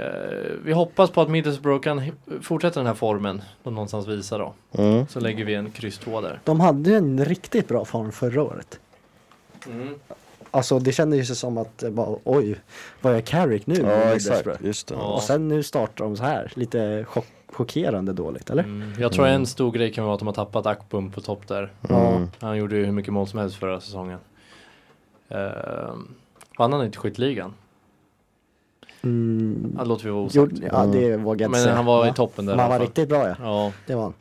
[0.65, 4.53] vi hoppas på att Middlesbrough kan fortsätta den här formen de någonstans visar då.
[4.83, 5.07] Mm.
[5.07, 6.39] Så lägger vi en kryss två där.
[6.43, 8.79] De hade ju en riktigt bra form förra året.
[10.51, 12.55] Alltså det kändes ju som att bara, oj,
[13.01, 13.75] vad är Carrick nu?
[13.75, 14.95] Ja exakt, just det.
[14.95, 15.01] Ja.
[15.01, 18.63] Och sen nu startar de så här, lite chock, chockerande dåligt, eller?
[18.63, 18.93] Mm.
[18.99, 21.71] Jag tror en stor grej kan vara att de har tappat Akbom på topp där.
[21.89, 22.27] Mm.
[22.39, 24.19] Han gjorde ju hur mycket mål som helst förra säsongen.
[25.31, 25.93] Uh,
[26.57, 27.53] vann han inte skytteligan?
[29.01, 29.75] Mm.
[29.77, 30.53] Ja, låter vi vara osagt.
[30.61, 31.75] Jo, ja, det vågar jag inte Men säga.
[31.75, 32.53] han var i toppen där.
[32.53, 32.87] Men i han var fall.
[32.87, 33.71] riktigt bra ja, Ja.
[33.87, 34.13] det var han.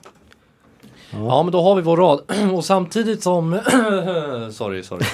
[1.12, 2.20] Ja, men då har vi vår rad.
[2.54, 3.52] Och samtidigt som...
[4.52, 5.04] sorry, sorry.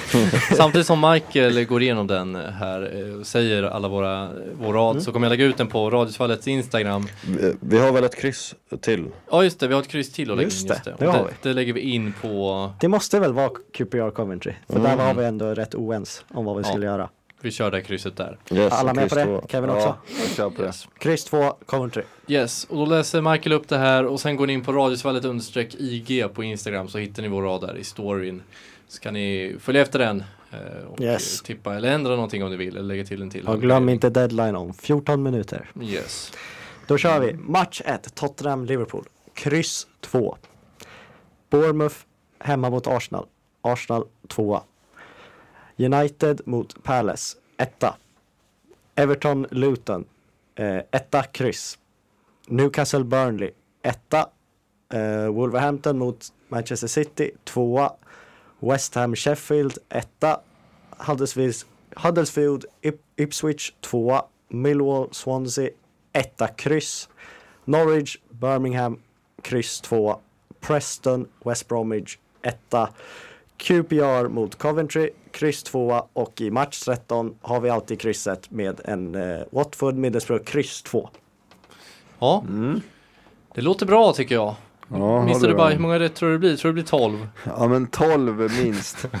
[0.57, 4.29] samtidigt som Michael går igenom den här och säger alla våra
[4.61, 5.01] vår rad Mm.
[5.03, 7.07] så kommer jag lägga ut den på Radiosfallets Instagram.
[7.27, 9.05] Vi, vi har väl ett kryss till?
[9.31, 10.67] Ja just det, vi har ett kryss till att lägga Just in.
[10.67, 11.05] det, Just det.
[11.05, 12.71] det det, det lägger vi in på...
[12.79, 14.97] Det måste väl vara QPR Coventry, för Mm.
[14.97, 16.69] där var vi ändå rätt oens om vad vi Ja.
[16.69, 17.09] skulle göra.
[17.41, 18.37] Vi kör det krysset där.
[18.51, 19.25] Yes, Alla med på det?
[19.25, 19.43] två.
[19.49, 19.87] Kevin också?
[19.87, 20.67] Ja, jag kör på det.
[20.67, 20.87] Yes.
[20.97, 22.03] Kryss 2, Coventry.
[22.27, 25.25] Yes, och då läser Michael upp det här och sen går ni in på radiosvallet
[25.25, 28.41] understreck IG på Instagram så hittar ni vår rad där i storyn.
[28.87, 31.41] Så kan ni följa efter den eh, och Yes.
[31.41, 33.47] tippa eller ändra någonting om ni vill eller lägga till en till.
[33.47, 35.71] Och glöm inte deadline om 14 minuter.
[35.81, 36.31] Yes.
[36.87, 39.03] Då kör vi match 1, Tottenham-Liverpool.
[39.33, 40.37] Kryss 2.
[41.49, 41.95] Bournemouth
[42.39, 43.25] hemma mot Arsenal.
[43.61, 44.61] Arsenal 2.
[45.79, 47.95] United mot Palace etta.
[48.95, 50.05] Everton-Luton
[50.55, 51.77] eh, etta kryss.
[52.47, 53.51] Newcastle-Burnley
[53.83, 54.29] etta.
[54.93, 57.91] Eh, Wolverhampton mot Manchester City tvåa.
[58.59, 60.39] West Ham-Sheffield etta.
[61.07, 61.55] Huddersfield,
[61.95, 64.23] Huddersfield Ip- Ipswich tvåa.
[64.49, 65.69] Millwall-Swansea
[66.13, 67.09] etta kryss.
[67.65, 68.97] Norwich, Birmingham,
[69.41, 70.19] kryss tvåa.
[70.59, 72.89] Preston, West Bromwich, etta.
[73.59, 76.07] QPR mot Coventry, kryss 2.
[76.13, 81.09] Och i match 13 har vi alltid krysset med en eh, Watford, Middlesbrough, kryss 2.
[82.19, 82.81] Ja, Mm.
[83.55, 84.55] det låter bra tycker jag.
[84.91, 85.73] Ja, håller Dubai, med.
[85.73, 86.55] hur många rätt tror du det blir?
[86.55, 87.27] Tror du det blir 12?
[87.43, 89.07] Ja men 12 minst.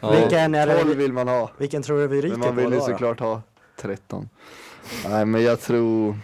[0.00, 0.10] Ja.
[0.10, 1.50] Vilken, är 12 det, vill man ha.
[1.58, 2.92] vilken tror du vi ryker Men man på vill ju då, då?
[2.92, 3.42] såklart ha
[3.80, 4.28] 13.
[5.08, 6.18] Nej men jag tror,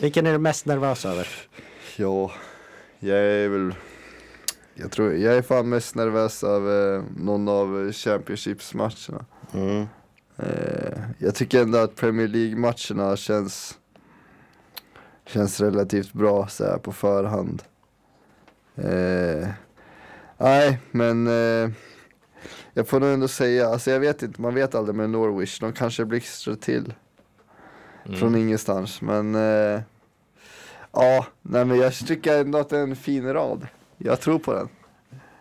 [0.00, 1.28] Vilken är du mest nervös över?
[1.96, 2.30] ja,
[2.98, 3.74] jag är väl,
[4.76, 9.24] jag tror, jag är fan mest nervös av eh, någon av Championships-matcherna.
[9.54, 9.86] Mm.
[10.36, 13.78] Eh, jag tycker ändå att Premier League-matcherna känns,
[15.26, 17.62] känns relativt bra så här på förhand.
[18.74, 19.48] Eh,
[20.38, 21.70] nej, men eh,
[22.74, 25.72] jag får nog ändå säga, alltså jag vet inte, man vet aldrig med Norwich, de
[25.72, 26.94] kanske blixtrar till
[28.06, 28.18] Mm.
[28.18, 29.02] från ingenstans.
[29.02, 29.80] Men eh,
[30.92, 33.66] ja, nej men jag tycker ändå att det är en fin rad.
[33.98, 34.68] Jag tror på den.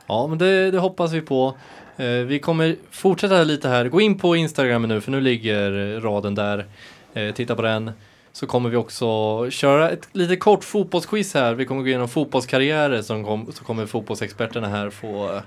[0.07, 1.53] Ja, men det, det hoppas vi på.
[1.97, 3.89] Eh, vi kommer fortsätta lite här.
[3.89, 6.65] Gå in på Instagram nu, för nu ligger raden där.
[7.13, 7.91] Eh, titta på den.
[8.31, 9.05] Så kommer vi också
[9.49, 11.53] köra ett lite kort fotbollsquiz här.
[11.53, 15.41] Vi kommer gå igenom fotbollskarriärer som kom, så kommer fotbollsexperterna här få,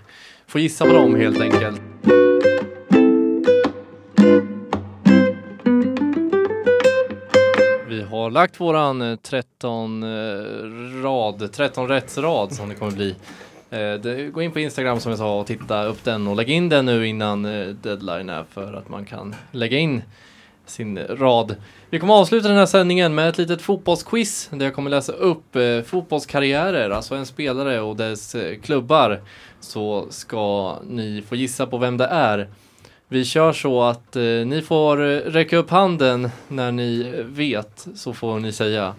[0.46, 1.80] få gissa på dem helt enkelt.
[7.88, 10.08] Vi har lagt våran eh, 13 eh,
[11.02, 13.14] rad, 13 rättsrad som det kommer bli.
[13.70, 16.68] Eh, gå in på Instagram som jag sa och titta upp den och lägg in
[16.68, 17.42] den nu innan
[17.82, 20.02] deadline är för att man kan lägga in
[20.66, 21.56] sin rad.
[21.90, 25.56] Vi kommer avsluta den här sändningen med ett litet fotbollsquiz där jag kommer läsa upp
[25.56, 29.20] eh, fotbollskarriärer, alltså en spelare och dess eh, klubbar.
[29.60, 32.48] Så ska ni få gissa på vem det är.
[33.10, 38.12] Vi kör så att eh, ni får eh, räcka upp handen när ni vet, så
[38.12, 38.94] får ni säga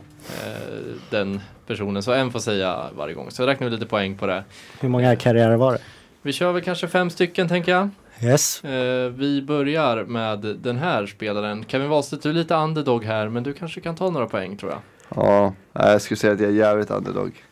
[0.46, 2.04] eh, den personen.
[2.04, 3.32] Så en får säga varje gång.
[3.32, 4.44] Så räknar vi lite poäng på det.
[4.80, 5.80] Hur många karriärer var det?
[6.22, 7.90] Vi kör väl kanske fem stycken tänker jag.
[8.24, 8.64] Yes.
[8.64, 11.66] Eh, vi börjar med den här spelaren.
[11.68, 14.72] Kevin Wahlstedt, du är lite underdog här, men du kanske kan ta några poäng tror
[14.72, 14.82] jag.
[15.16, 17.44] Ja, jag skulle säga att jag är jävligt underdog.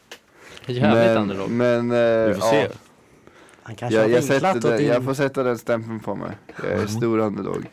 [0.65, 1.49] Jävligt men, underdog.
[1.49, 2.61] Men, eh, Vi får se.
[2.61, 2.67] ja,
[3.67, 4.87] Han kanske jag, har jag, vinklat sätter åt den, din...
[4.87, 6.31] jag får sätta den stämpeln på mig.
[6.63, 7.65] Jag är stor underdog.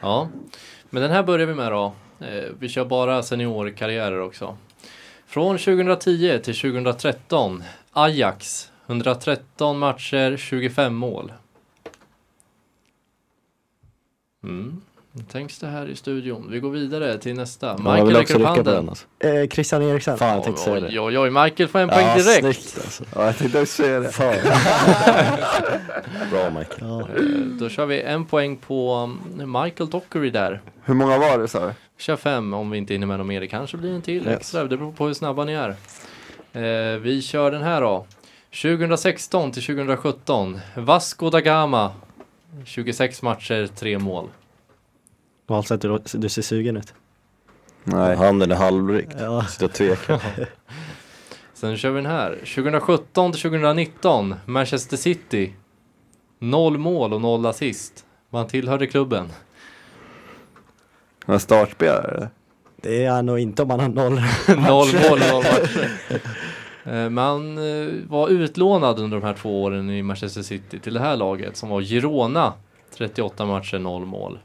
[0.00, 0.28] Ja,
[0.90, 1.94] men den här börjar vi med då.
[2.18, 4.56] Eh, vi kör bara seniorkarriärer också.
[5.26, 7.62] Från 2010 till 2013.
[7.92, 8.70] Ajax.
[8.86, 11.32] 113 matcher, 25 mål.
[14.44, 14.80] Mm.
[15.32, 16.48] Tänks det här i studion.
[16.50, 17.66] Vi går vidare till nästa.
[17.66, 18.88] Ja, Michael vill räcker upp handen.
[18.88, 19.06] alltså.
[19.18, 20.18] Eh, Christian Eriksen.
[20.18, 21.00] Fan jag tänkte säga Oj, det.
[21.00, 21.30] oj, oj.
[21.30, 22.40] Michael får en poäng Ja, direkt.
[22.40, 23.04] snyggt alltså.
[23.14, 24.10] Ja, jag tänkte också säga det.
[24.12, 24.34] Fan.
[26.30, 26.80] Bra Michael.
[26.80, 27.00] Ja.
[27.00, 27.24] Eh,
[27.60, 29.20] Då kör vi en poäng på um,
[29.62, 30.60] Michael Dockery där.
[30.84, 31.72] Hur många var det sa du?
[31.98, 33.40] Kör fem om vi inte hinner med något mer.
[33.40, 34.36] Det kanske blir en till Yes.
[34.40, 34.64] extra.
[34.64, 35.68] Det beror på hur snabba ni är.
[36.52, 38.06] Eh, vi kör den här då.
[38.62, 40.60] 2016 till 2017.
[40.74, 41.92] Vasco da Gama.
[42.64, 44.28] 26 matcher, 3 mål.
[45.50, 46.94] Valsätt, du, du ser sugen ut.
[47.84, 48.16] Nej.
[48.16, 49.16] Handen är halvryckt.
[49.20, 49.44] Ja.
[49.44, 50.22] Sitter och tvekar.
[51.54, 52.30] Sen kör vi den här.
[52.30, 54.34] 2017 till 2019.
[54.46, 55.52] Manchester City.
[56.38, 58.04] Noll mål och noll assist.
[58.30, 59.28] Man tillhörde klubben.
[61.26, 62.28] Några startspelare eller?
[62.76, 64.12] Det är han nog inte om man har noll.
[64.48, 65.90] Noll mål och noll matcher.
[66.84, 71.00] Eh, Man eh, var utlånad under de här två åren i Manchester City till det
[71.00, 72.52] här laget som var Girona.
[72.96, 74.38] 38 matcher, noll mål.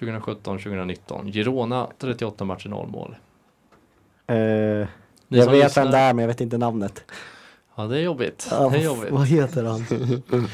[0.00, 1.30] 2017-2019.
[1.32, 3.16] Girona 38 matcher, noll mål.
[4.26, 4.86] Eh, jag
[5.28, 7.04] vet lyssnar- vem det är men jag vet inte namnet.
[7.74, 8.48] Ja, det är jobbigt.
[8.50, 9.10] Ja, det är jobbigt.
[9.10, 9.84] vad heter han?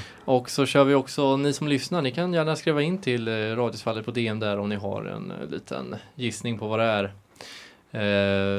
[0.25, 3.33] Och så kör vi också, ni som lyssnar, ni kan gärna skriva in till eh,
[3.33, 7.05] Radiosvallet på DM där om ni har en eh, liten gissning på vad det är.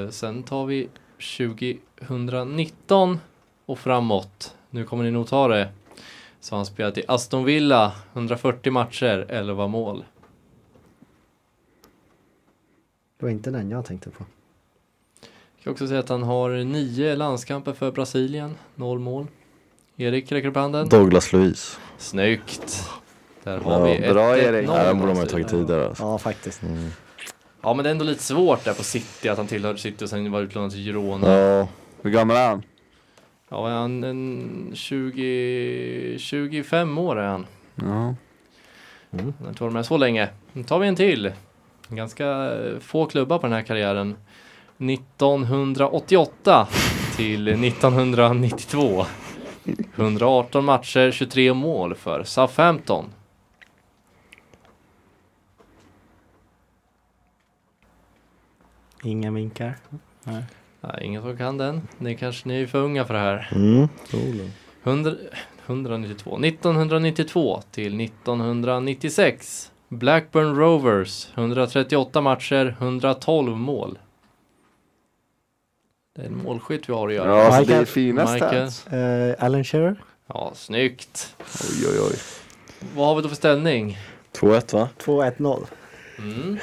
[0.05, 0.89] Eh, sen tar vi
[1.38, 3.19] 2019
[3.65, 4.55] och framåt.
[4.69, 5.69] Nu kommer ni nog ta det.
[6.39, 10.03] Så han spelat i Aston Villa, 140 matcher, 11 mål.
[13.20, 14.26] Det var inte den jag tänkte på.
[15.57, 19.28] Jag kan också säga att han har nio landskamper för Brasilien, noll mål.
[19.97, 20.89] Erik räcker upp handen.
[20.89, 21.80] Douglas Luiz.
[21.97, 22.89] Snyggt!
[23.43, 24.70] Där har Ja, vi ett bra, 1-1 Erik.
[24.70, 26.03] Ja, den borde man ju tagit tidigare alltså.
[26.03, 26.63] Ja, faktiskt.
[26.63, 26.89] Mm.
[27.61, 30.09] Ja men det är ändå lite svårt där på City att han tillhörde City och
[30.09, 31.28] sen var utlånad till Girona.
[31.28, 31.68] Ja, Ja,
[32.01, 32.63] Hur gammal är han?
[33.49, 37.45] är han en 20, 25 år är han.
[37.76, 37.84] Ja.
[39.11, 40.30] Han har inte varit med så länge.
[40.53, 41.32] Nu tar vi en till.
[41.89, 44.15] Ganska eh, få klubbar på den här karriären.
[44.77, 46.67] 1988
[47.15, 49.05] till 1992.
[49.95, 53.05] 118 matcher, 23 mål för Southampton.
[59.03, 59.77] Inga vinkar.
[60.23, 60.43] Nej,
[61.01, 61.88] ingen som kan den.
[61.97, 63.49] Ni kanske ni är för unga för det här.
[63.51, 63.88] mm.
[64.09, 64.51] Troligen.
[64.83, 65.11] 100,
[65.65, 66.39] 192.
[66.43, 69.71] 1992 till 1996.
[69.89, 71.27] Blackburn Rovers.
[71.35, 73.99] 138 matcher, 112 mål.
[76.15, 77.29] Det är en målskytt vi har att göra.
[77.38, 77.85] Ja, alltså det är Michael.
[77.85, 78.71] fina Michael.
[78.71, 78.93] stats.
[78.93, 80.03] Eh, Alan Shearer?
[80.27, 81.35] Ja, snyggt.
[81.39, 82.15] Oj, oj, oj.
[82.95, 83.97] Vad har vi då för ställning?
[84.33, 84.89] 2-1 va?
[84.99, 85.65] 2-1-0.
[86.17, 86.57] Mm.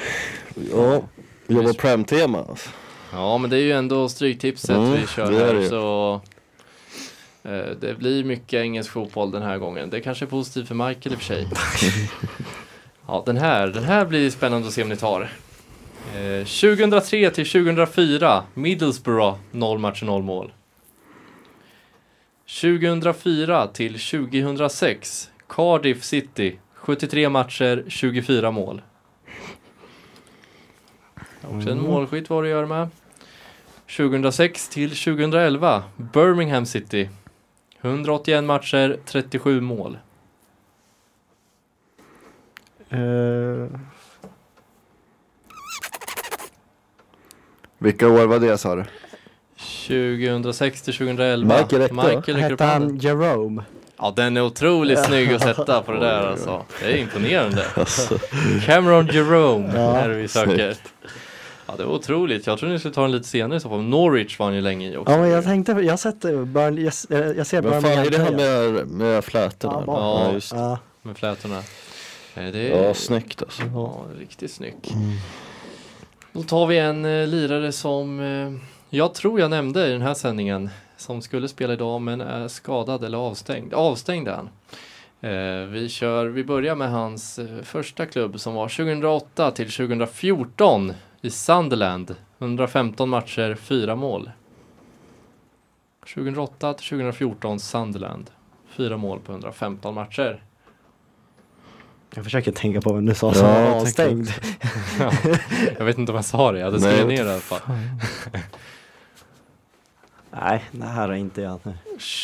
[0.71, 1.01] Ja.
[1.47, 2.69] Jobbar Prem-tema alltså.
[3.11, 5.61] Ja, men det är ju ändå stryktipset Mm, vi kör det är det här.
[5.61, 5.69] ju.
[5.69, 6.21] Så
[7.43, 9.89] eh, det blir mycket engelsk fotboll den här gången.
[9.89, 11.47] Det kanske är positivt för Michael i och för sig.
[13.07, 15.21] ja, den här, den här blir spännande att se om ni tar.
[16.15, 20.53] Eh, 2003 till 2004, Middlesbrough, 0 matcher, 0 mål.
[22.61, 28.81] 2004 till 2006, Cardiff City, 73 matcher, 24 mål.
[31.41, 32.89] Också en målskytt var det att göra med.
[33.97, 37.09] 2006 till 2011, Birmingham City.
[37.81, 39.97] 181 matcher, 37 mål.
[42.89, 43.79] Eh,
[47.77, 48.83] Vilka år var det sa du?
[49.87, 51.55] 2006 till 2011.
[51.57, 51.95] Michael räckte?
[51.95, 53.63] Michael hette han Jerome?
[53.97, 56.65] Ja, den är otroligt snygg att sätta på det där alltså.
[56.81, 57.65] Det är imponerande.
[57.75, 58.19] Alltså,
[58.65, 60.75] Cameron Jerome Ja, är det vi söker.
[61.67, 62.47] Ja, det var otroligt.
[62.47, 63.81] Jag tror ni skulle ta den lite senare i så fall.
[63.81, 65.11] Norwich var han ju länge i också.
[65.13, 68.09] Ja men jag tänkte, jag har sett Burn, jag, jag ser men fan är det
[68.09, 68.73] Birmingham-tröjan.
[68.73, 69.83] med, med flätorna?
[69.87, 70.51] Ja, Ja, just.
[70.53, 71.61] Ja, Med flätorna.
[72.35, 72.83] Eh, Det är...
[72.87, 73.63] Ja, snyggt alltså.
[73.73, 74.75] Ja, riktigt snygg.
[76.31, 78.51] Då tar vi en eh, lirare som eh,
[78.89, 83.03] jag tror jag nämnde i den här sändningen som skulle spela idag men är skadad
[83.03, 83.73] eller avstängd.
[83.73, 84.49] Avstängd är han.
[85.21, 90.93] Eh, vi, kör, vi börjar med hans eh, första klubb som var 2008 till 2014
[91.21, 92.15] i Sunderland.
[92.39, 94.31] 115 matcher, 4 mål.
[96.13, 98.29] 2008 till 2014 Sunderland.
[98.69, 100.41] 4 mål på 115 matcher.
[102.15, 104.29] Jag försöker tänka på vem du sa som Ja, var jag avstängd.
[104.99, 105.11] Ja,
[105.77, 107.33] jag vet inte om jag sa det, jag hade Nej, skrivit jag ner det i
[107.33, 107.59] alla fall.
[110.31, 111.59] Nej, det här är inte jag.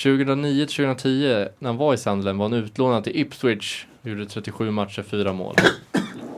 [0.04, 3.86] 2009 till 2010 när han var i Sunderland var han utlånad till Ipswich.
[4.02, 5.56] Gjorde 37 matcher, 4 mål.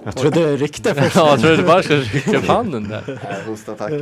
[0.04, 1.16] Jag trodde det ryckte först.
[1.16, 3.20] Ja, jag trodde du bara skulle rycka upp handen där.
[3.48, 3.92] Hostattack.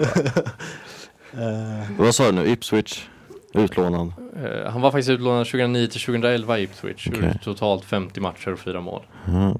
[1.34, 2.48] Eh, Vad sa du nu?
[2.50, 3.06] Ipswich?
[3.54, 4.14] Utlånad?
[4.44, 7.08] Eh, han var faktiskt utlånad 2009 till 2011 i Ipswich.
[7.08, 9.04] Gjorde totalt 50 matcher och 4 mål.
[9.28, 9.58] Mm.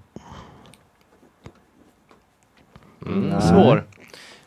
[3.06, 3.84] Mm, svår.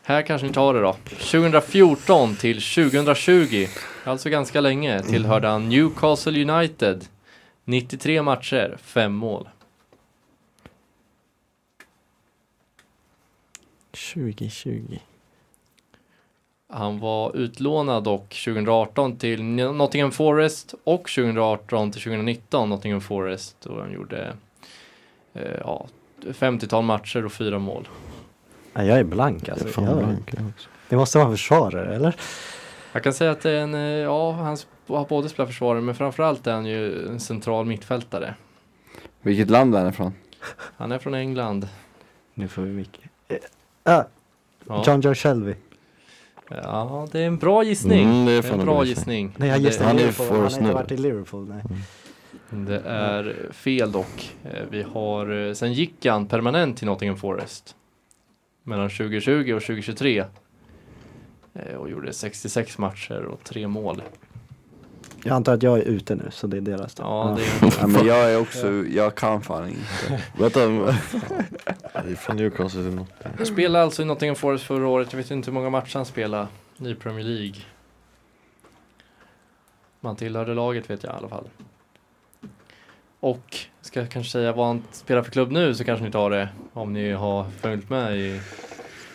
[0.03, 0.95] Här kanske ni tar det då.
[1.09, 3.67] 2014 till 2020,
[4.03, 7.05] alltså ganska länge, tillhörde han Newcastle United.
[7.63, 9.49] 93 matcher, 5 mål.
[14.13, 14.99] 2020.
[16.69, 23.81] Han var utlånad dock 2018 till Nottingham Forest och 2018 till 2019 Nottingham Forest och
[23.81, 24.33] han gjorde
[25.33, 25.87] eh, ja,
[26.21, 27.87] 50-tal matcher och 4 mål.
[28.73, 29.67] Nej, jag är blank alltså.
[29.67, 30.51] Fan, jag, blank, jag
[30.89, 32.15] det måste vara en försvarare, eller?
[32.93, 34.57] Jag kan säga att det är en, eh, ja, han
[34.87, 38.35] har både spelat försvarare men framförallt är han ju en central mittfältare.
[39.21, 40.13] Vilket land är han ifrån?
[40.77, 41.67] Han är från England.
[42.33, 43.03] Nu får vi mycket.
[43.27, 43.37] Eh,
[43.83, 44.03] ah,
[44.67, 45.55] Ja, John Joe Shelby.
[46.49, 48.03] Ja det är en bra gissning.
[48.03, 49.33] Mm, det är det är en bra gissning.
[49.37, 50.27] Nej, jag gissade han är Liverpool.
[50.29, 51.63] Han har inte varit i Liverpool, nej.
[52.49, 54.35] Det är fel dock.
[54.43, 57.75] Eh, Vi har, eh, sen gick han permanent till Nottingham Forest.
[58.63, 60.25] Mellan 2020 och 2023.
[61.53, 64.01] Eh, Och gjorde 66 matcher och tre mål.
[65.27, 67.03] Jag antar att jag är ute nu, så det är deras då.
[67.03, 70.23] Ja, det är, Ja, men jag är också, jag kan fan inte.
[70.39, 70.59] Vänta.
[72.03, 73.05] det är från Newcastle
[73.37, 75.07] till spelade alltså i Nottingham Forest förra året.
[75.13, 76.47] Jag vet inte hur många matcher han spelade
[76.77, 77.55] i Premier League.
[79.99, 81.47] Man tillhörde laget vet jag i alla fall.
[83.19, 86.29] Och ska jag kanske säga vad han spelar för klubb nu så kanske ni tar
[86.29, 88.41] det om ni har följt med i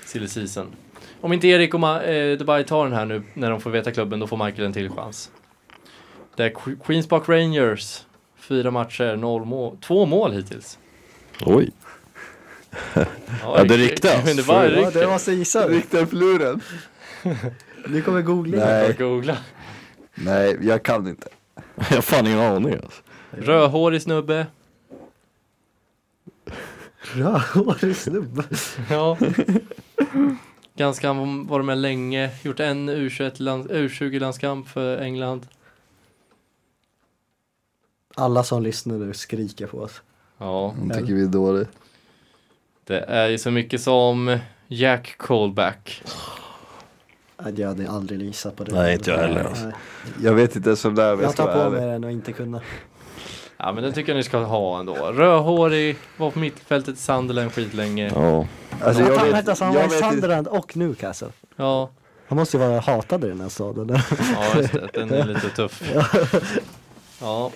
[0.07, 0.67] silly season.
[1.21, 2.03] Om inte Erik och Ma-
[2.33, 4.73] eh, Dubai tar den här nu när de får veta klubben då får Michael en
[4.73, 5.31] till chans.
[6.41, 8.05] Det är Que- Queens Park Rangers.
[8.39, 10.79] Fyra matcher, noll mål, två mål hittills.
[11.47, 11.71] Oj.
[13.43, 14.23] Ja, det alltså.
[14.25, 15.69] Men det bara Ja, det måste gissa.
[15.69, 16.61] Riktar fluren?
[17.87, 18.57] Nu kommer googla.
[18.67, 18.87] Nej.
[18.87, 19.37] Jag googla.
[20.15, 21.29] Nej, jag kan inte.
[21.77, 23.03] Jag har fan ingen aning alltså.
[23.31, 24.47] Rödhårig snubbe.
[27.15, 28.43] Rödhårig snubbe.
[28.91, 29.19] Ja.
[30.77, 32.31] Ganska, han var- med länge.
[32.43, 35.47] Gjort en U21 land, U20-landskamp för England.
[38.21, 40.03] Alla som lyssnar nu skriker på oss.
[40.39, 41.67] Ja, De tycker vi är dåliga.
[42.85, 46.03] det är ju så mycket som Jack Colback.
[47.57, 48.73] Jag hade aldrig gissat på det.
[48.75, 49.73] Nej, inte jag heller, alltså.
[50.23, 52.61] Jag vet inte ens om det är jag tar på mig den och inte kunna.
[53.57, 54.95] Ja, men den tycker jag ni ska ha ändå.
[54.95, 58.13] Rödhårig, var på mittfältet i Sunderland skitlänge.
[58.15, 58.47] Ja.
[58.83, 59.99] Alltså jag vet, vänta, så han var jag i.
[59.99, 61.29] Sunderland och Newcastle.
[61.57, 61.91] Ja,
[62.29, 63.99] Han måste ju vara hatad i den här staden.
[64.35, 64.89] ja just det.
[64.93, 65.83] Den är lite tuff.
[67.21, 67.51] Ja.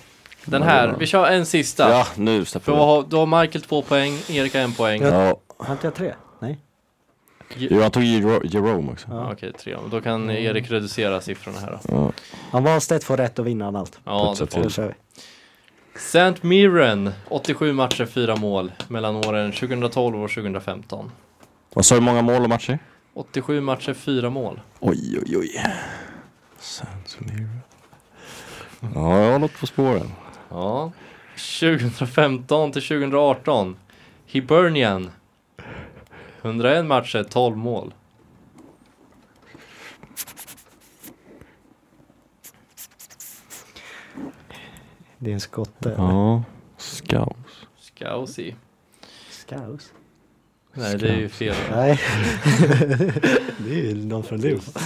[0.45, 1.89] Den här, vi kör en sista.
[1.89, 2.83] Ja, nu För släpper då vi.
[2.83, 5.01] har, då har Michael två poäng, Erik har en poäng.
[5.01, 5.37] Ja.
[5.57, 6.13] Har inte jag tre?
[6.39, 6.59] Nej.
[7.57, 9.07] Jo, han tog Jero- Jerome också.
[9.09, 9.77] Ja, Okej, tre.
[9.91, 11.79] Då kan Erik reducera siffrorna här då.
[11.95, 12.11] Ja.
[12.51, 13.99] Han Wahlstedt får rätt och vinner han allt.
[14.03, 14.73] Ja, Putsa det får Då till.
[14.73, 14.93] kör vi.
[15.95, 16.33] St.
[16.47, 21.11] Mirren, 87 matcher, 4 mål mellan åren 2012 och 2015.
[21.73, 22.79] Vad sa du, många mål och matcher?
[23.13, 24.59] 87 matcher, 4 mål.
[24.79, 25.63] Oj, oj, oj.
[26.59, 27.47] Sandsmere.
[28.95, 30.11] Ja, jag har något på spåren.
[30.55, 30.91] Ja.
[31.35, 33.77] 2015 till 2018.
[34.25, 35.11] Hibernian.
[36.41, 37.93] 101 matcher, 12 mål.
[45.17, 45.95] Det är en skotte.
[45.97, 46.43] Ja.
[46.77, 47.33] Scouse.
[47.79, 48.55] Scousi.
[49.29, 49.91] Scouse?
[50.73, 51.55] Nej, det är ju fel.
[51.71, 51.99] Nej.
[53.57, 54.83] det är ju någon från Liverpool.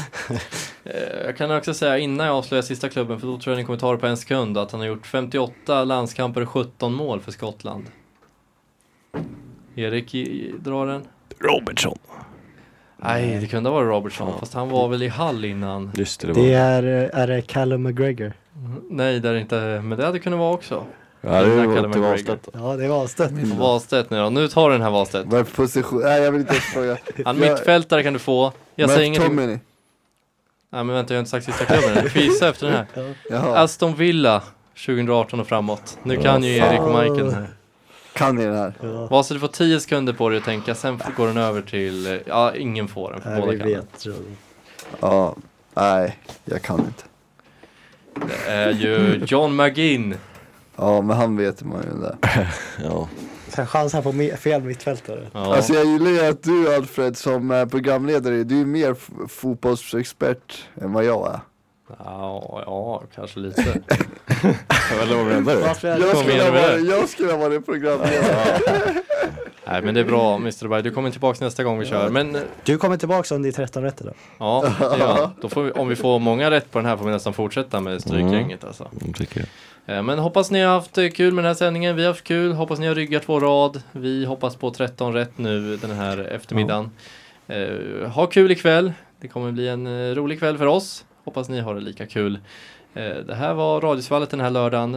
[0.84, 3.66] Eh, Jag kan också säga innan jag avslöjar sista klubben, för då tror jag ni
[3.66, 7.20] kommer ta det på en sekund, att han har gjort 58 landskamper och 17 mål
[7.22, 7.86] för Skottland.
[9.76, 10.16] Erik
[10.60, 11.02] drar den.
[11.40, 11.98] Robertson.
[12.98, 15.92] Nej, det kunde ha varit Robertson, fast han var väl i Hall innan.
[15.96, 16.34] Just det, det.
[16.34, 18.34] Det är, är det Callum McGregor?
[18.56, 20.84] Mm, Nej, det är inte, men det hade kunnat vara också.
[21.22, 22.02] Ja, det var till.
[22.02, 22.50] Wahlstedt.
[22.54, 23.32] Ja, det är Wahlstedt.
[23.60, 24.30] Wahlstedt nu då.
[24.30, 25.26] Nu tar du den här Wahlstedt.
[25.28, 26.02] Vad är position?
[26.04, 26.98] Nej jag vill inte fråga.
[27.26, 28.54] Han mittfältare kan du få.
[28.76, 29.30] Jag Men säger ingenting.
[29.38, 29.58] Tommy
[30.70, 32.04] Nej men vänta, jag har inte sagt sista klubben än.
[32.04, 33.14] Du får gissa efter den här.
[33.30, 34.44] Jaha, Aston Villa
[34.86, 35.98] 2018 och framåt.
[36.04, 37.48] Nu kan ju Erik och Michael den här.
[38.14, 38.74] kan ni den här?
[38.82, 39.08] Ja.
[39.12, 42.20] Vad så du får 10 sekunder på dig att tänka, sen går den över till,
[42.26, 43.78] ja ingen får den för Nej, båda vi kan den.
[43.80, 44.00] vet.
[44.00, 45.10] tror jag.
[45.12, 45.36] Ja,
[45.74, 47.04] nej jag kan inte.
[48.46, 50.16] Det är ju John McGinn.
[50.76, 52.18] Ja men han vet man ju det.
[52.84, 53.08] Ja.
[53.60, 55.28] Sen chansar på me- fel mittfältare.
[55.34, 55.55] Ja.
[55.55, 58.95] Alltså jag gillar ju att du Alfred som eh, programledare, du är mer
[59.28, 61.39] fotbollsexpert än vad jag är.
[61.99, 63.62] Ja, ja kanske lite.
[65.01, 65.60] Eller vad menar du?
[65.62, 68.93] Jag skulle, ha varit, jag skulle ha varit programledare.
[69.68, 70.64] Nej men det är bra Mr.
[70.64, 72.10] Dubai, du kommer tillbaka nästa gång vi kör.
[72.10, 74.14] Men eh, Du kommer tillbaka om det är 13 rätt idag.
[74.39, 75.32] ja, det gör jag.
[75.41, 77.80] Då får vi, om vi får många rätt på den här får vi nästan fortsätta
[77.80, 78.88] med Strykränget alltså.
[79.01, 79.47] Mm, tycker jag.
[79.90, 81.96] Eh, Men hoppas ni har haft eh, kul med den här sändningen.
[81.96, 82.54] Vi har haft kul.
[82.54, 83.82] Hoppas ni har ryggat vår rad.
[83.92, 86.92] Vi hoppas på 13 rätt nu den här eftermiddagen.
[87.48, 88.94] Eh, ha kul ikväll.
[89.22, 91.06] Det kommer bli en rolig kväll för oss.
[91.26, 92.40] Hoppas ni har det lika kul.
[93.26, 94.96] Det här var Radiosvallet den här lördagen.